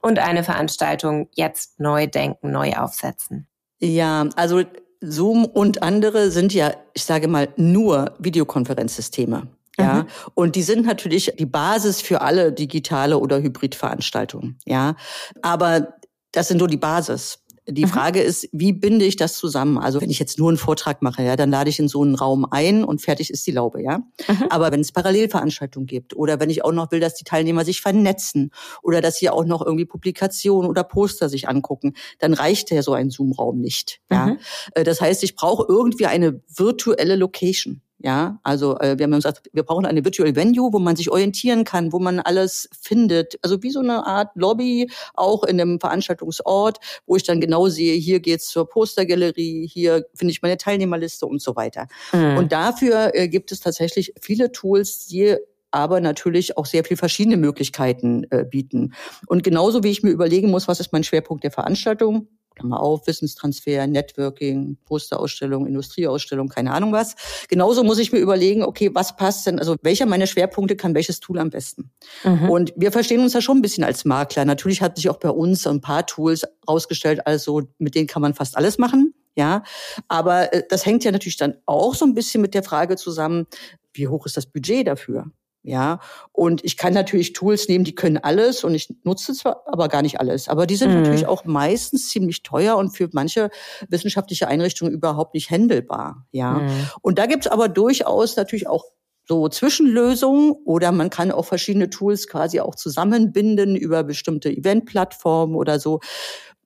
[0.00, 3.46] und eine Veranstaltung jetzt neu denken, neu aufsetzen?
[3.80, 4.62] Ja, also
[5.00, 9.48] Zoom und andere sind ja, ich sage mal, nur Videokonferenzsysteme.
[9.82, 10.06] Ja, mhm.
[10.34, 14.58] und die sind natürlich die Basis für alle digitale oder Hybridveranstaltungen.
[14.64, 14.96] Ja,
[15.42, 15.94] aber
[16.32, 17.42] das sind nur die Basis.
[17.68, 17.90] Die mhm.
[17.90, 19.78] Frage ist, wie binde ich das zusammen?
[19.78, 22.16] Also wenn ich jetzt nur einen Vortrag mache, ja, dann lade ich in so einen
[22.16, 23.98] Raum ein und fertig ist die Laube, ja.
[23.98, 24.46] Mhm.
[24.50, 27.80] Aber wenn es Parallelveranstaltungen gibt oder wenn ich auch noch will, dass die Teilnehmer sich
[27.80, 28.50] vernetzen
[28.82, 32.94] oder dass sie auch noch irgendwie Publikationen oder Poster sich angucken, dann reicht ja so
[32.94, 34.00] ein Zoom-Raum nicht.
[34.10, 34.26] Ja.
[34.26, 34.38] Mhm.
[34.74, 37.80] Äh, das heißt, ich brauche irgendwie eine virtuelle Location.
[38.04, 41.64] Ja, also äh, wir haben gesagt, wir brauchen eine Virtual Venue, wo man sich orientieren
[41.64, 43.38] kann, wo man alles findet.
[43.42, 47.94] Also wie so eine Art Lobby, auch in einem Veranstaltungsort, wo ich dann genau sehe,
[47.94, 51.86] hier geht's zur Postergalerie, hier finde ich meine Teilnehmerliste und so weiter.
[52.12, 52.38] Mhm.
[52.38, 55.36] Und dafür äh, gibt es tatsächlich viele Tools, die
[55.70, 58.94] aber natürlich auch sehr viel verschiedene Möglichkeiten äh, bieten.
[59.26, 62.26] Und genauso wie ich mir überlegen muss, was ist mein Schwerpunkt der Veranstaltung,
[62.62, 67.16] Klammer auf, Wissenstransfer, Networking, Posterausstellung, Industrieausstellung, keine Ahnung was.
[67.48, 71.20] Genauso muss ich mir überlegen, okay, was passt denn, also welcher meiner Schwerpunkte kann welches
[71.20, 71.90] Tool am besten?
[72.24, 72.48] Mhm.
[72.48, 74.44] Und wir verstehen uns ja schon ein bisschen als Makler.
[74.44, 78.34] Natürlich hat sich auch bei uns ein paar Tools ausgestellt, also mit denen kann man
[78.34, 79.14] fast alles machen.
[79.34, 79.62] Ja,
[80.08, 83.46] aber äh, das hängt ja natürlich dann auch so ein bisschen mit der Frage zusammen,
[83.94, 85.30] wie hoch ist das Budget dafür?
[85.64, 86.00] Ja,
[86.32, 90.02] und ich kann natürlich Tools nehmen, die können alles und ich nutze zwar aber gar
[90.02, 90.48] nicht alles.
[90.48, 91.02] Aber die sind mhm.
[91.02, 93.48] natürlich auch meistens ziemlich teuer und für manche
[93.88, 96.26] wissenschaftliche Einrichtungen überhaupt nicht händelbar.
[96.32, 96.88] Ja, mhm.
[97.00, 98.84] und da gibt's aber durchaus natürlich auch
[99.28, 105.78] so Zwischenlösungen oder man kann auch verschiedene Tools quasi auch zusammenbinden über bestimmte Eventplattformen oder
[105.78, 106.00] so.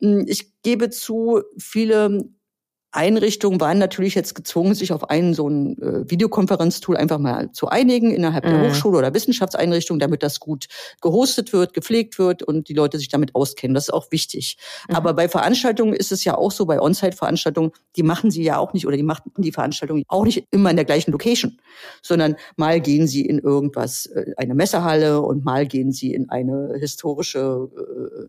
[0.01, 2.31] Hm, ich gebe zu, viele
[2.97, 7.69] Einrichtungen waren natürlich jetzt gezwungen, sich auf einen so ein äh, Videokonferenztool einfach mal zu
[7.69, 8.51] einigen innerhalb mhm.
[8.51, 10.67] der Hochschule oder Wissenschaftseinrichtung, damit das gut
[11.01, 13.75] gehostet wird, gepflegt wird und die Leute sich damit auskennen.
[13.75, 14.57] Das ist auch wichtig.
[14.89, 14.97] Mhm.
[14.97, 18.73] Aber bei Veranstaltungen ist es ja auch so, bei On-Site-Veranstaltungen, die machen sie ja auch
[18.73, 21.59] nicht oder die machen die Veranstaltungen auch nicht immer in der gleichen Location,
[22.03, 26.75] sondern mal gehen sie in irgendwas, äh, eine Messehalle und mal gehen sie in eine
[26.79, 27.69] historische,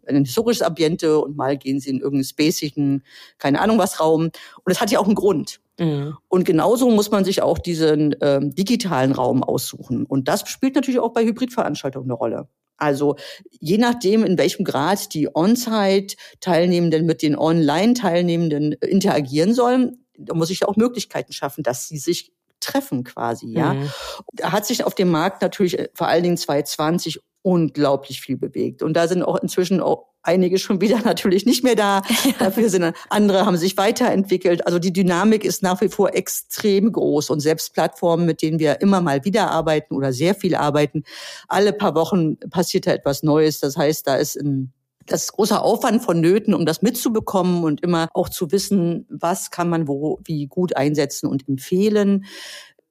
[0.06, 3.04] äh, ein historisches Ambiente und mal gehen sie in irgendeinen spacigen,
[3.38, 4.30] keine Ahnung was Raum.
[4.58, 5.60] Und das hat ja auch einen Grund.
[5.80, 6.18] Mhm.
[6.28, 10.06] Und genauso muss man sich auch diesen ähm, digitalen Raum aussuchen.
[10.06, 12.48] Und das spielt natürlich auch bei Hybridveranstaltungen eine Rolle.
[12.78, 13.16] Also
[13.60, 20.66] je nachdem, in welchem Grad die On-Site-Teilnehmenden mit den Online-Teilnehmenden interagieren sollen, da muss ich
[20.66, 23.74] auch Möglichkeiten schaffen, dass sie sich treffen quasi, ja.
[23.74, 23.90] Mhm.
[24.34, 28.84] Da hat sich auf dem Markt natürlich äh, vor allen Dingen 2020 unglaublich viel bewegt.
[28.84, 32.02] Und da sind auch inzwischen auch einige schon wieder natürlich nicht mehr da.
[32.40, 34.66] Dafür sind andere haben sich weiterentwickelt.
[34.66, 38.82] Also die Dynamik ist nach wie vor extrem groß und selbst Plattformen, mit denen wir
[38.82, 41.06] immer mal wieder arbeiten oder sehr viel arbeiten,
[41.48, 43.62] alle paar Wochen passiert da etwas Neues.
[43.62, 44.74] Das heißt, da ist ein
[45.06, 49.70] das ist großer Aufwand vonnöten, um das mitzubekommen und immer auch zu wissen, was kann
[49.70, 52.26] man wo wie gut einsetzen und empfehlen.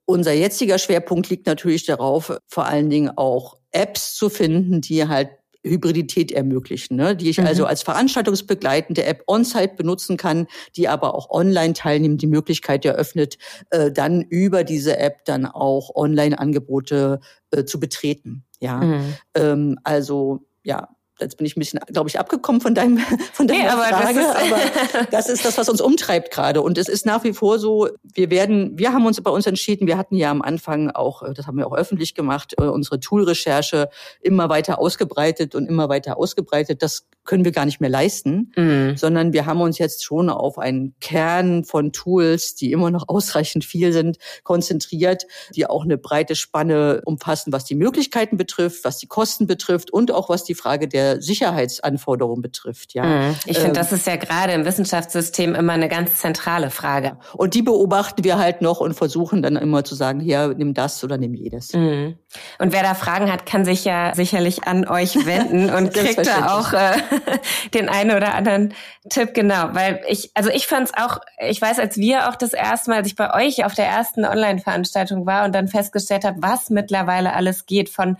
[0.07, 5.31] Unser jetziger Schwerpunkt liegt natürlich darauf, vor allen Dingen auch Apps zu finden, die halt
[5.67, 7.17] Hybridität ermöglichen, ne?
[7.17, 7.49] die ich also mhm.
[7.49, 13.39] also als veranstaltungsbegleitende App on-site benutzen kann, die aber auch online teilnehmen, die Möglichkeit eröffnet,
[13.71, 18.45] äh, dann über diese App dann auch Online-Angebote äh, zu betreten.
[18.61, 19.15] Ja, mhm.
[19.35, 20.89] ähm, also ja,
[21.21, 22.99] jetzt bin ich ein bisschen, glaube ich, abgekommen von deinem
[23.33, 26.63] von deiner nee, aber Frage, das aber das ist das, was uns umtreibt gerade.
[26.63, 29.87] Und es ist nach wie vor so, wir werden, wir haben uns bei uns entschieden,
[29.87, 33.89] wir hatten ja am Anfang auch, das haben wir auch öffentlich gemacht, äh, unsere Tool-Recherche
[34.21, 36.83] immer weiter ausgebreitet und immer weiter ausgebreitet.
[36.83, 38.97] Das können wir gar nicht mehr leisten, mhm.
[38.97, 43.65] sondern wir haben uns jetzt schon auf einen Kern von Tools, die immer noch ausreichend
[43.65, 49.07] viel sind, konzentriert, die auch eine breite Spanne umfassen, was die Möglichkeiten betrifft, was die
[49.07, 52.95] Kosten betrifft und auch was die Frage der Sicherheitsanforderungen betrifft.
[52.95, 53.35] Ja, mhm.
[53.47, 57.19] ich finde, ähm, das ist ja gerade im Wissenschaftssystem immer eine ganz zentrale Frage.
[57.35, 61.03] Und die beobachten wir halt noch und versuchen dann immer zu sagen, hier nimm das
[61.05, 61.73] oder nimm jedes.
[61.73, 62.17] Mhm.
[62.59, 66.59] Und wer da Fragen hat, kann sich ja sicherlich an euch wenden und kriegt da
[66.59, 66.93] auch äh,
[67.75, 68.75] den einen oder anderen
[69.09, 72.53] Tipp genau, weil ich, also ich fand es auch, ich weiß, als wir auch das
[72.53, 76.43] erste Mal, als ich bei euch auf der ersten Online-Veranstaltung war und dann festgestellt habe,
[76.43, 78.17] was mittlerweile alles geht von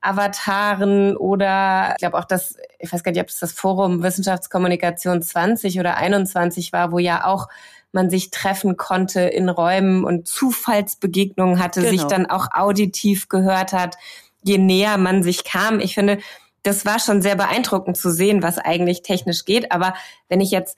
[0.00, 5.22] Avataren oder ich glaube auch das, ich weiß gar nicht, ob es das Forum Wissenschaftskommunikation
[5.22, 7.48] 20 oder 21 war, wo ja auch
[7.92, 11.92] man sich treffen konnte in Räumen und Zufallsbegegnungen hatte, genau.
[11.92, 13.96] sich dann auch auditiv gehört hat,
[14.42, 15.80] je näher man sich kam.
[15.80, 16.18] Ich finde,
[16.62, 19.72] das war schon sehr beeindruckend zu sehen, was eigentlich technisch geht.
[19.72, 19.94] Aber
[20.28, 20.76] wenn ich jetzt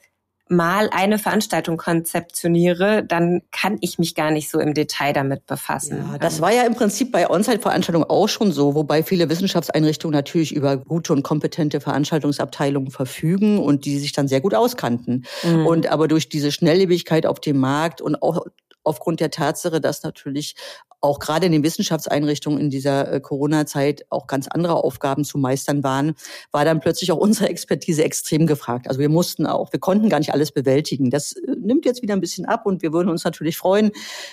[0.51, 6.05] mal eine Veranstaltung konzeptioniere, dann kann ich mich gar nicht so im Detail damit befassen.
[6.11, 10.53] Ja, das war ja im Prinzip bei On-Site-Veranstaltungen auch schon so, wobei viele Wissenschaftseinrichtungen natürlich
[10.53, 15.25] über gute und kompetente Veranstaltungsabteilungen verfügen und die sich dann sehr gut auskannten.
[15.43, 15.65] Mhm.
[15.65, 18.45] Und aber durch diese Schnelllebigkeit auf dem Markt und auch
[18.83, 20.55] aufgrund der Tatsache, dass natürlich
[21.01, 25.83] auch gerade in den Wissenschaftseinrichtungen in dieser äh, Corona-Zeit auch ganz andere Aufgaben zu meistern
[25.83, 26.13] waren,
[26.51, 28.87] war dann plötzlich auch unsere Expertise extrem gefragt.
[28.87, 31.09] Also wir mussten auch, wir konnten gar nicht alles bewältigen.
[31.09, 33.91] Das äh, nimmt jetzt wieder ein bisschen ab und wir würden uns natürlich freuen,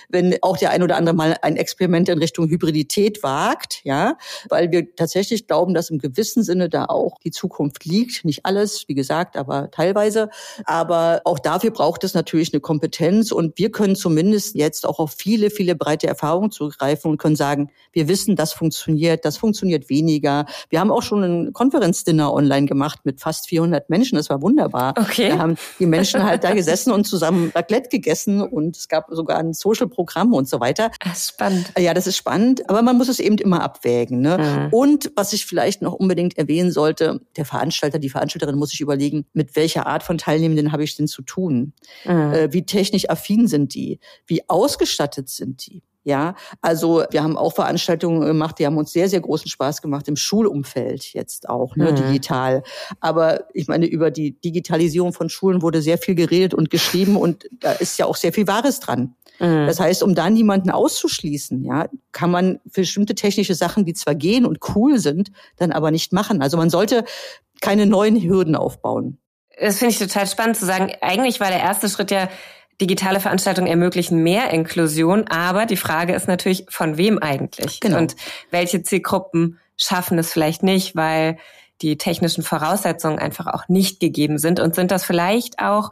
[0.09, 4.15] wenn auch der ein oder andere mal ein Experiment in Richtung Hybridität wagt, ja,
[4.49, 8.25] weil wir tatsächlich glauben, dass im gewissen Sinne da auch die Zukunft liegt.
[8.25, 10.29] Nicht alles, wie gesagt, aber teilweise.
[10.65, 15.13] Aber auch dafür braucht es natürlich eine Kompetenz und wir können zumindest jetzt auch auf
[15.17, 20.45] viele, viele breite Erfahrungen zugreifen und können sagen, wir wissen, das funktioniert, das funktioniert weniger.
[20.69, 24.15] Wir haben auch schon ein Konferenzdinner online gemacht mit fast 400 Menschen.
[24.15, 24.93] Das war wunderbar.
[24.97, 25.29] Okay.
[25.29, 29.37] Da haben die Menschen halt da gesessen und zusammen Raclette gegessen und es gab sogar
[29.37, 30.91] ein Social-Programm und so weiter.
[31.03, 31.71] Das ist spannend.
[31.77, 34.21] Ja, das ist spannend, aber man muss es eben immer abwägen.
[34.21, 34.37] Ne?
[34.37, 34.73] Mhm.
[34.73, 39.25] Und was ich vielleicht noch unbedingt erwähnen sollte, der Veranstalter, die Veranstalterin muss sich überlegen,
[39.33, 41.73] mit welcher Art von Teilnehmenden habe ich denn zu tun?
[42.05, 42.33] Mhm.
[42.33, 43.99] Äh, wie technisch affin sind die?
[44.29, 45.83] Wie ausgestattet sind die?
[46.05, 50.07] Ja, also wir haben auch Veranstaltungen gemacht, die haben uns sehr, sehr großen Spaß gemacht
[50.07, 51.95] im Schulumfeld jetzt auch, ne, mhm.
[51.97, 52.63] digital.
[53.01, 57.49] Aber ich meine, über die Digitalisierung von Schulen wurde sehr viel geredet und geschrieben und
[57.59, 59.15] da ist ja auch sehr viel Wahres dran.
[59.39, 59.67] Mhm.
[59.67, 64.45] Das heißt, um da niemanden auszuschließen, ja, kann man bestimmte technische Sachen, die zwar gehen
[64.45, 66.41] und cool sind, dann aber nicht machen.
[66.41, 67.03] Also man sollte
[67.61, 69.17] keine neuen Hürden aufbauen.
[69.59, 70.93] Das finde ich total spannend zu sagen.
[71.01, 72.29] Eigentlich war der erste Schritt ja,
[72.81, 77.79] digitale Veranstaltungen ermöglichen mehr Inklusion, aber die Frage ist natürlich, von wem eigentlich?
[77.79, 77.97] Genau.
[77.97, 78.15] Und
[78.51, 81.37] welche Zielgruppen schaffen es vielleicht nicht, weil
[81.81, 84.59] die technischen Voraussetzungen einfach auch nicht gegeben sind?
[84.59, 85.91] Und sind das vielleicht auch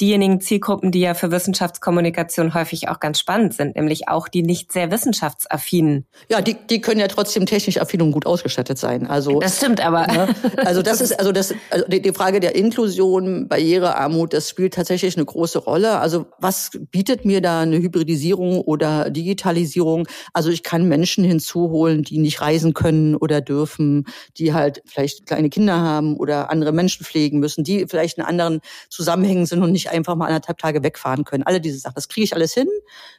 [0.00, 4.72] diejenigen Zielgruppen, die ja für Wissenschaftskommunikation häufig auch ganz spannend sind, nämlich auch die nicht
[4.72, 6.06] sehr wissenschaftsaffinen.
[6.28, 9.06] Ja, die, die können ja trotzdem technisch affin und gut ausgestattet sein.
[9.06, 10.34] Also das stimmt, aber ne?
[10.56, 15.16] also das ist also das also die, die Frage der Inklusion, Barrierearmut, das spielt tatsächlich
[15.16, 16.00] eine große Rolle.
[16.00, 20.08] Also was bietet mir da eine Hybridisierung oder Digitalisierung?
[20.32, 24.06] Also ich kann Menschen hinzuholen, die nicht reisen können oder dürfen,
[24.38, 28.60] die halt vielleicht kleine Kinder haben oder andere Menschen pflegen müssen, die vielleicht in anderen
[28.88, 31.42] Zusammenhängen sind und nicht einfach mal anderthalb Tage wegfahren können.
[31.42, 31.94] Alle diese Sachen.
[31.94, 32.68] Das kriege ich alles hin,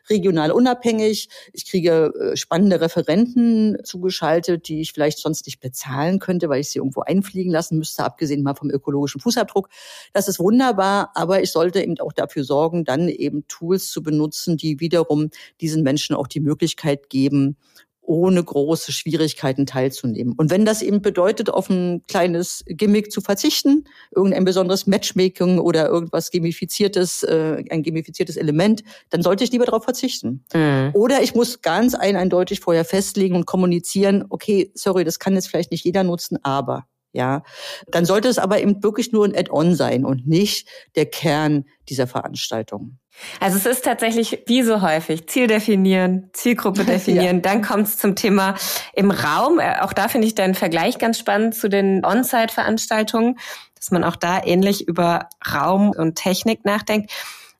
[0.10, 1.30] regional unabhängig.
[1.54, 6.69] Ich kriege äh, spannende Referenten zugeschaltet, die ich vielleicht sonst nicht bezahlen könnte, weil ich
[6.69, 9.69] sie irgendwo einfliegen lassen müsste, abgesehen mal vom ökologischen Fußabdruck.
[10.13, 14.58] Das ist wunderbar, aber ich sollte eben auch dafür sorgen, dann eben Tools zu benutzen,
[14.58, 15.30] die wiederum
[15.62, 17.58] diesen Menschen auch die Möglichkeit geben,
[18.07, 20.33] ohne große Schwierigkeiten teilzunehmen.
[20.37, 25.87] Und wenn das eben bedeutet, auf ein kleines Gimmick zu verzichten, irgendein besonderes Matchmaking oder
[25.87, 30.43] irgendwas gamifiziertes, äh, ein gamifiziertes Element, dann sollte ich lieber darauf verzichten.
[30.53, 30.91] Mhm.
[30.93, 35.47] Oder ich muss ganz ein eindeutig vorher festlegen und kommunizieren, okay, sorry, das kann jetzt
[35.47, 37.43] vielleicht nicht jeder nutzen, aber ja,
[37.88, 42.08] dann sollte es aber eben wirklich nur ein Add-on sein und nicht der Kern dieser
[42.08, 42.99] Veranstaltung.
[43.39, 47.41] Also es ist tatsächlich wie so häufig Ziel definieren, Zielgruppe definieren, ja.
[47.41, 48.56] dann kommt es zum Thema
[48.93, 49.60] im Raum.
[49.60, 53.38] Äh, auch da finde ich deinen Vergleich ganz spannend zu den On-Site-Veranstaltungen,
[53.75, 57.12] dass man auch da ähnlich über Raum und Technik nachdenkt.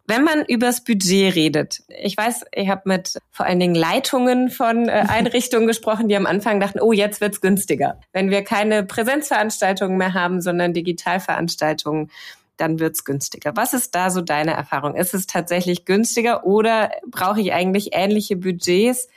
[0.08, 4.88] Wenn man übers Budget redet, ich weiß, ich habe mit vor allen Dingen Leitungen von
[4.88, 8.00] äh, Einrichtungen gesprochen, die am Anfang dachten, oh, jetzt wird's günstiger.
[8.14, 12.12] Wenn wir keine Präsenzveranstaltungen mehr haben, sondern Digitalveranstaltungen,
[12.58, 13.56] dann wird's günstiger.
[13.56, 14.96] Was ist da so deine Erfahrung?
[14.96, 19.10] Ist es tatsächlich günstiger oder brauche ich eigentlich ähnliche Budgets,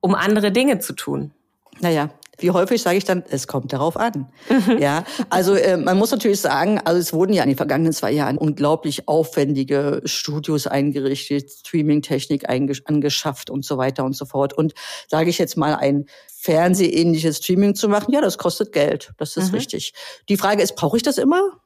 [0.00, 1.32] um andere Dinge zu tun?
[1.80, 4.28] Naja, wie häufig sage ich dann, es kommt darauf an.
[4.48, 4.78] Mhm.
[4.78, 8.12] Ja, also äh, man muss natürlich sagen, also es wurden ja in den vergangenen zwei
[8.12, 14.52] Jahren unglaublich aufwendige Studios eingerichtet, Streaming-Technik angeschafft und so weiter und so fort.
[14.52, 14.74] Und
[15.08, 16.06] sage ich jetzt mal ein
[16.40, 19.12] Fernsehähnliches Streaming zu machen, ja, das kostet Geld.
[19.18, 19.56] Das ist mhm.
[19.56, 19.92] richtig.
[20.28, 21.60] Die Frage ist, brauche ich das immer?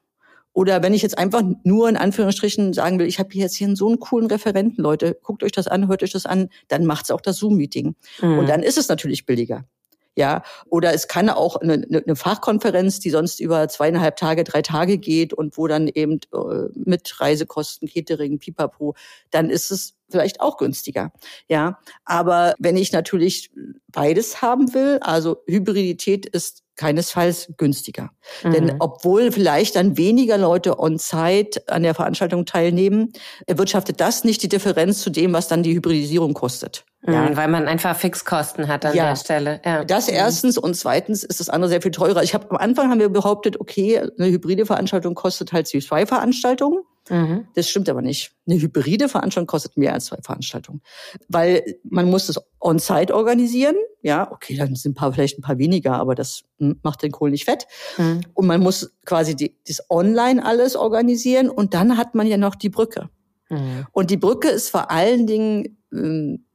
[0.53, 3.87] Oder wenn ich jetzt einfach nur in Anführungsstrichen sagen will, ich habe jetzt hier so
[3.87, 7.21] einen coolen Referenten, Leute, guckt euch das an, hört euch das an, dann macht's auch
[7.21, 7.95] das Zoom-Meeting.
[8.21, 8.37] Mhm.
[8.37, 9.65] Und dann ist es natürlich billiger.
[10.15, 14.99] Ja, oder es kann auch eine, eine Fachkonferenz, die sonst über zweieinhalb Tage, drei Tage
[14.99, 18.95] geht und wo dann eben äh, mit Reisekosten, Catering, Pipapo,
[19.31, 21.11] dann ist es vielleicht auch günstiger.
[21.47, 23.51] Ja, aber wenn ich natürlich
[23.87, 28.11] beides haben will, also Hybridität ist keinesfalls günstiger.
[28.43, 28.51] Mhm.
[28.51, 33.13] Denn obwohl vielleicht dann weniger Leute on-site an der Veranstaltung teilnehmen,
[33.47, 36.85] erwirtschaftet das nicht die Differenz zu dem, was dann die Hybridisierung kostet.
[37.05, 37.29] Ja.
[37.29, 39.09] Mhm, weil man einfach Fixkosten hat an ja.
[39.09, 39.61] der Stelle.
[39.65, 39.83] Ja.
[39.83, 40.15] Das mhm.
[40.15, 42.23] erstens und zweitens ist das andere sehr viel teurer.
[42.23, 46.83] Ich habe am Anfang haben wir behauptet, okay, eine hybride Veranstaltung kostet halt zwei Veranstaltungen.
[47.09, 47.47] Mhm.
[47.55, 48.31] Das stimmt aber nicht.
[48.47, 50.81] Eine hybride Veranstaltung kostet mehr als zwei Veranstaltungen,
[51.27, 53.75] weil man muss es on-site organisieren.
[54.01, 57.11] Ja, okay, dann sind ein paar vielleicht ein paar weniger, aber das hm, macht den
[57.11, 57.67] Kohl nicht fett.
[57.97, 58.21] Mhm.
[58.33, 62.55] Und man muss quasi die, das online alles organisieren und dann hat man ja noch
[62.55, 63.09] die Brücke.
[63.49, 63.85] Mhm.
[63.91, 66.45] Und die Brücke ist vor allen Dingen ähm,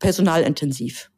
[0.00, 1.10] personalintensiv.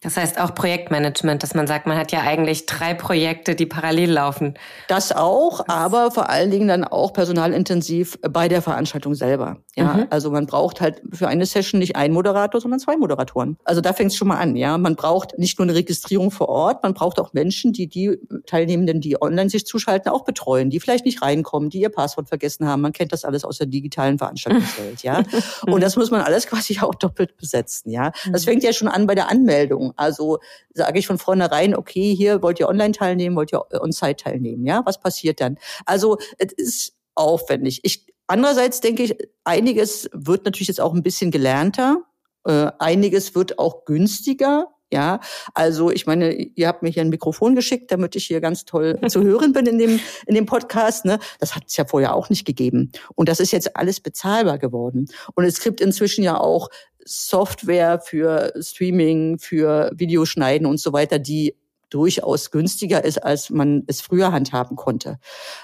[0.00, 4.12] Das heißt auch Projektmanagement, dass man sagt, man hat ja eigentlich drei Projekte, die parallel
[4.12, 4.54] laufen.
[4.86, 9.56] Das auch, aber vor allen Dingen dann auch personalintensiv bei der Veranstaltung selber.
[9.74, 10.06] Ja, mhm.
[10.10, 13.58] also man braucht halt für eine Session nicht einen Moderator, sondern zwei Moderatoren.
[13.64, 14.54] Also da fängt es schon mal an.
[14.54, 18.18] Ja, man braucht nicht nur eine Registrierung vor Ort, man braucht auch Menschen, die die
[18.46, 22.68] Teilnehmenden, die online sich zuschalten, auch betreuen, die vielleicht nicht reinkommen, die ihr Passwort vergessen
[22.68, 22.82] haben.
[22.82, 25.02] Man kennt das alles aus der digitalen Veranstaltungswelt.
[25.02, 25.24] ja,
[25.66, 27.90] und das muss man alles quasi auch doppelt besetzen.
[27.90, 28.50] Ja, das mhm.
[28.50, 29.87] fängt ja schon an bei der Anmeldung.
[29.96, 30.38] Also
[30.72, 34.82] sage ich von vornherein, okay, hier wollt ihr online teilnehmen, wollt ihr on-site teilnehmen, ja?
[34.84, 35.58] Was passiert dann?
[35.84, 37.80] Also es ist aufwendig.
[37.82, 42.02] Ich, andererseits denke ich, einiges wird natürlich jetzt auch ein bisschen gelernter.
[42.44, 44.68] Äh, einiges wird auch günstiger.
[44.90, 45.20] Ja,
[45.52, 48.98] also ich meine, ihr habt mir hier ein Mikrofon geschickt, damit ich hier ganz toll
[49.08, 51.04] zu hören bin in dem in dem Podcast.
[51.04, 52.90] Ne, das hat es ja vorher auch nicht gegeben.
[53.14, 55.08] Und das ist jetzt alles bezahlbar geworden.
[55.34, 56.70] Und es gibt inzwischen ja auch
[57.08, 61.54] Software für Streaming, für Videoschneiden und so weiter, die
[61.90, 65.18] durchaus günstiger ist, als man es früher handhaben konnte.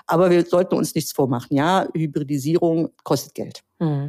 [0.06, 1.56] Aber wir sollten uns nichts vormachen.
[1.56, 3.62] Ja, Hybridisierung kostet Geld.
[3.78, 4.08] Hm.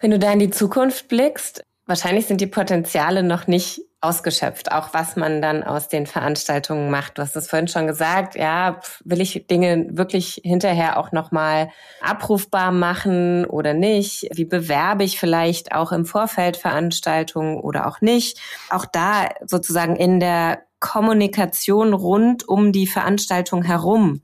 [0.00, 4.94] Wenn du da in die Zukunft blickst, wahrscheinlich sind die Potenziale noch nicht ausgeschöpft, auch
[4.94, 7.18] was man dann aus den Veranstaltungen macht.
[7.18, 11.68] Du hast es vorhin schon gesagt, ja, will ich Dinge wirklich hinterher auch nochmal
[12.00, 14.26] abrufbar machen oder nicht?
[14.32, 18.40] Wie bewerbe ich vielleicht auch im Vorfeld Veranstaltungen oder auch nicht?
[18.70, 24.22] Auch da sozusagen in der Kommunikation rund um die Veranstaltung herum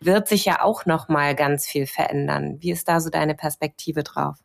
[0.00, 2.58] wird sich ja auch nochmal ganz viel verändern.
[2.60, 4.36] Wie ist da so deine Perspektive drauf?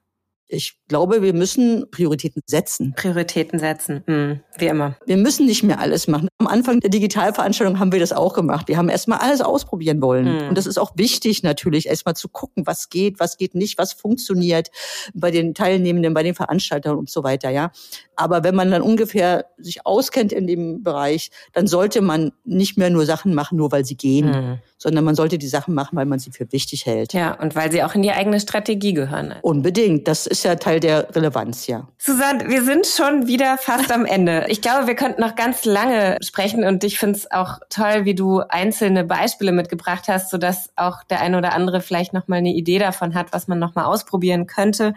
[0.47, 2.93] Ich glaube, wir müssen Prioritäten setzen.
[2.95, 4.95] Prioritäten setzen, mhm, wie immer.
[5.05, 6.27] Wir müssen nicht mehr alles machen.
[6.37, 8.67] Am Anfang der Digitalveranstaltung haben wir das auch gemacht.
[8.67, 10.25] Wir haben erstmal alles ausprobieren wollen.
[10.25, 10.49] Mhm.
[10.49, 13.93] Und das ist auch wichtig natürlich, erstmal zu gucken, was geht, was geht nicht, was
[13.93, 14.69] funktioniert
[15.13, 17.71] bei den Teilnehmenden, bei den Veranstaltern und so weiter, ja.
[18.15, 22.89] Aber wenn man dann ungefähr sich auskennt in dem Bereich, dann sollte man nicht mehr
[22.89, 24.59] nur Sachen machen, nur weil sie gehen, mhm.
[24.77, 27.13] sondern man sollte die Sachen machen, weil man sie für wichtig hält.
[27.13, 29.33] Ja, und weil sie auch in die eigene Strategie gehören.
[29.41, 30.07] Unbedingt.
[30.07, 31.87] Das ist ja Teil der Relevanz, ja.
[31.99, 34.47] Susanne, wir sind schon wieder fast am Ende.
[34.49, 38.15] Ich glaube, wir könnten noch ganz lange sprechen und ich finde es auch toll, wie
[38.15, 42.51] du einzelne Beispiele mitgebracht hast, sodass auch der eine oder andere vielleicht noch mal eine
[42.51, 44.95] Idee davon hat, was man noch mal ausprobieren könnte.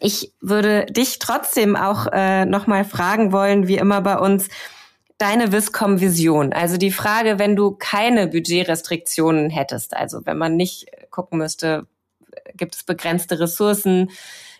[0.00, 4.48] Ich würde dich trotzdem auch äh, noch mal fragen wollen, wie immer bei uns,
[5.18, 6.52] deine Viscom-Vision.
[6.52, 11.86] Also die Frage, wenn du keine Budgetrestriktionen hättest, also wenn man nicht gucken müsste,
[12.56, 14.10] gibt es begrenzte Ressourcen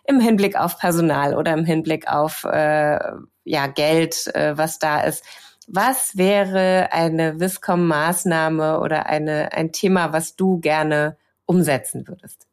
[0.05, 2.99] im Hinblick auf Personal oder im Hinblick auf äh,
[3.45, 5.25] ja Geld, äh, was da ist.
[5.69, 12.47] Was wäre eine Viscom-Maßnahme oder eine, ein Thema, was du gerne umsetzen würdest?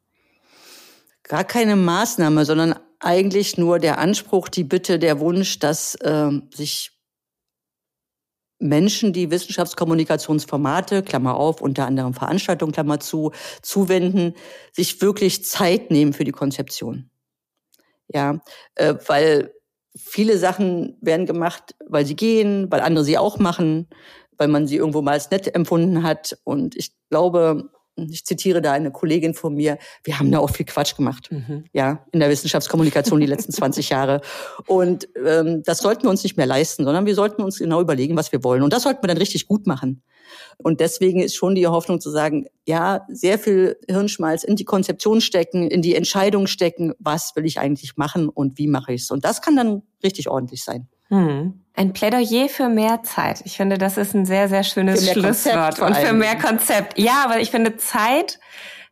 [1.24, 6.92] Gar keine Maßnahme, sondern eigentlich nur der Anspruch, die Bitte, der Wunsch, dass äh, sich
[8.60, 13.32] Menschen, die Wissenschaftskommunikationsformate, Klammer auf, unter anderem Veranstaltungen, Klammer zu,
[13.62, 14.34] zuwenden,
[14.72, 17.09] sich wirklich Zeit nehmen für die Konzeption.
[18.12, 18.40] Ja,
[18.74, 19.52] äh, weil
[19.96, 23.88] viele Sachen werden gemacht, weil sie gehen, weil andere sie auch machen,
[24.36, 26.38] weil man sie irgendwo mal als nett empfunden hat.
[26.44, 30.66] Und ich glaube, ich zitiere da eine Kollegin von mir, wir haben da auch viel
[30.66, 31.64] Quatsch gemacht, mhm.
[31.72, 34.20] ja, in der Wissenschaftskommunikation die letzten 20 Jahre.
[34.66, 38.16] Und ähm, das sollten wir uns nicht mehr leisten, sondern wir sollten uns genau überlegen,
[38.16, 38.62] was wir wollen.
[38.62, 40.02] Und das sollten wir dann richtig gut machen.
[40.58, 45.20] Und deswegen ist schon die Hoffnung zu sagen, ja, sehr viel Hirnschmalz in die Konzeption
[45.20, 49.10] stecken, in die Entscheidung stecken, was will ich eigentlich machen und wie mache ich es.
[49.10, 50.88] Und das kann dann richtig ordentlich sein.
[51.08, 51.64] Hm.
[51.74, 53.42] Ein Plädoyer für mehr Zeit.
[53.44, 55.80] Ich finde, das ist ein sehr, sehr schönes Schlusswort.
[55.80, 56.98] Und für mehr Konzept.
[56.98, 58.38] Ja, aber ich finde Zeit,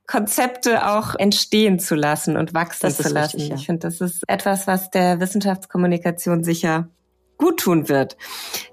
[0.06, 3.36] Konzepte auch entstehen zu lassen und wachsen zu lassen.
[3.36, 3.54] Richtig, ja.
[3.56, 6.88] Ich finde, das ist etwas, was der Wissenschaftskommunikation sicher
[7.38, 8.16] gut tun wird.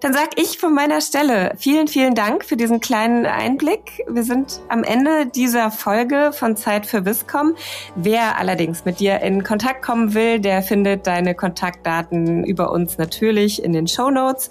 [0.01, 4.03] Dann sag ich von meiner Stelle vielen, vielen Dank für diesen kleinen Einblick.
[4.09, 7.55] Wir sind am Ende dieser Folge von Zeit für Wiscom.
[7.95, 13.63] Wer allerdings mit dir in Kontakt kommen will, der findet deine Kontaktdaten über uns natürlich
[13.63, 14.49] in den Show Notes.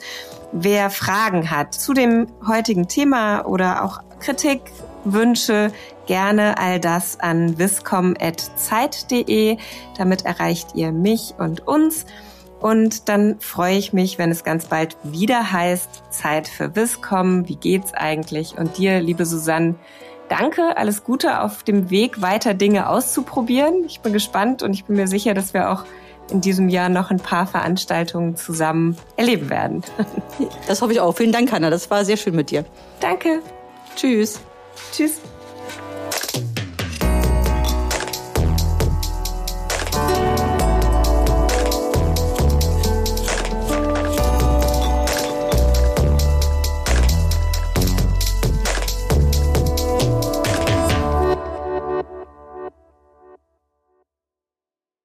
[0.53, 4.61] Wer Fragen hat zu dem heutigen Thema oder auch Kritik,
[5.05, 5.73] Wünsche,
[6.07, 9.59] gerne all das an viscom.zeit.de.
[9.99, 12.07] Damit erreicht ihr mich und uns.
[12.65, 17.47] Und dann freue ich mich, wenn es ganz bald wieder heißt, Zeit für Wisscom.
[17.47, 18.57] Wie geht's eigentlich?
[18.57, 19.75] Und dir, liebe Susanne,
[20.31, 23.85] danke, alles Gute auf dem Weg, weiter Dinge auszuprobieren.
[23.85, 25.85] Ich bin gespannt und ich bin mir sicher, dass wir auch
[26.31, 29.85] in diesem Jahr noch ein paar Veranstaltungen zusammen erleben werden.
[30.67, 31.15] Das hoffe ich auch.
[31.15, 31.69] Vielen Dank, Hanna.
[31.69, 32.65] Das war sehr schön mit dir.
[32.99, 33.41] Danke.
[33.95, 34.41] Tschüss.
[34.91, 35.21] Tschüss.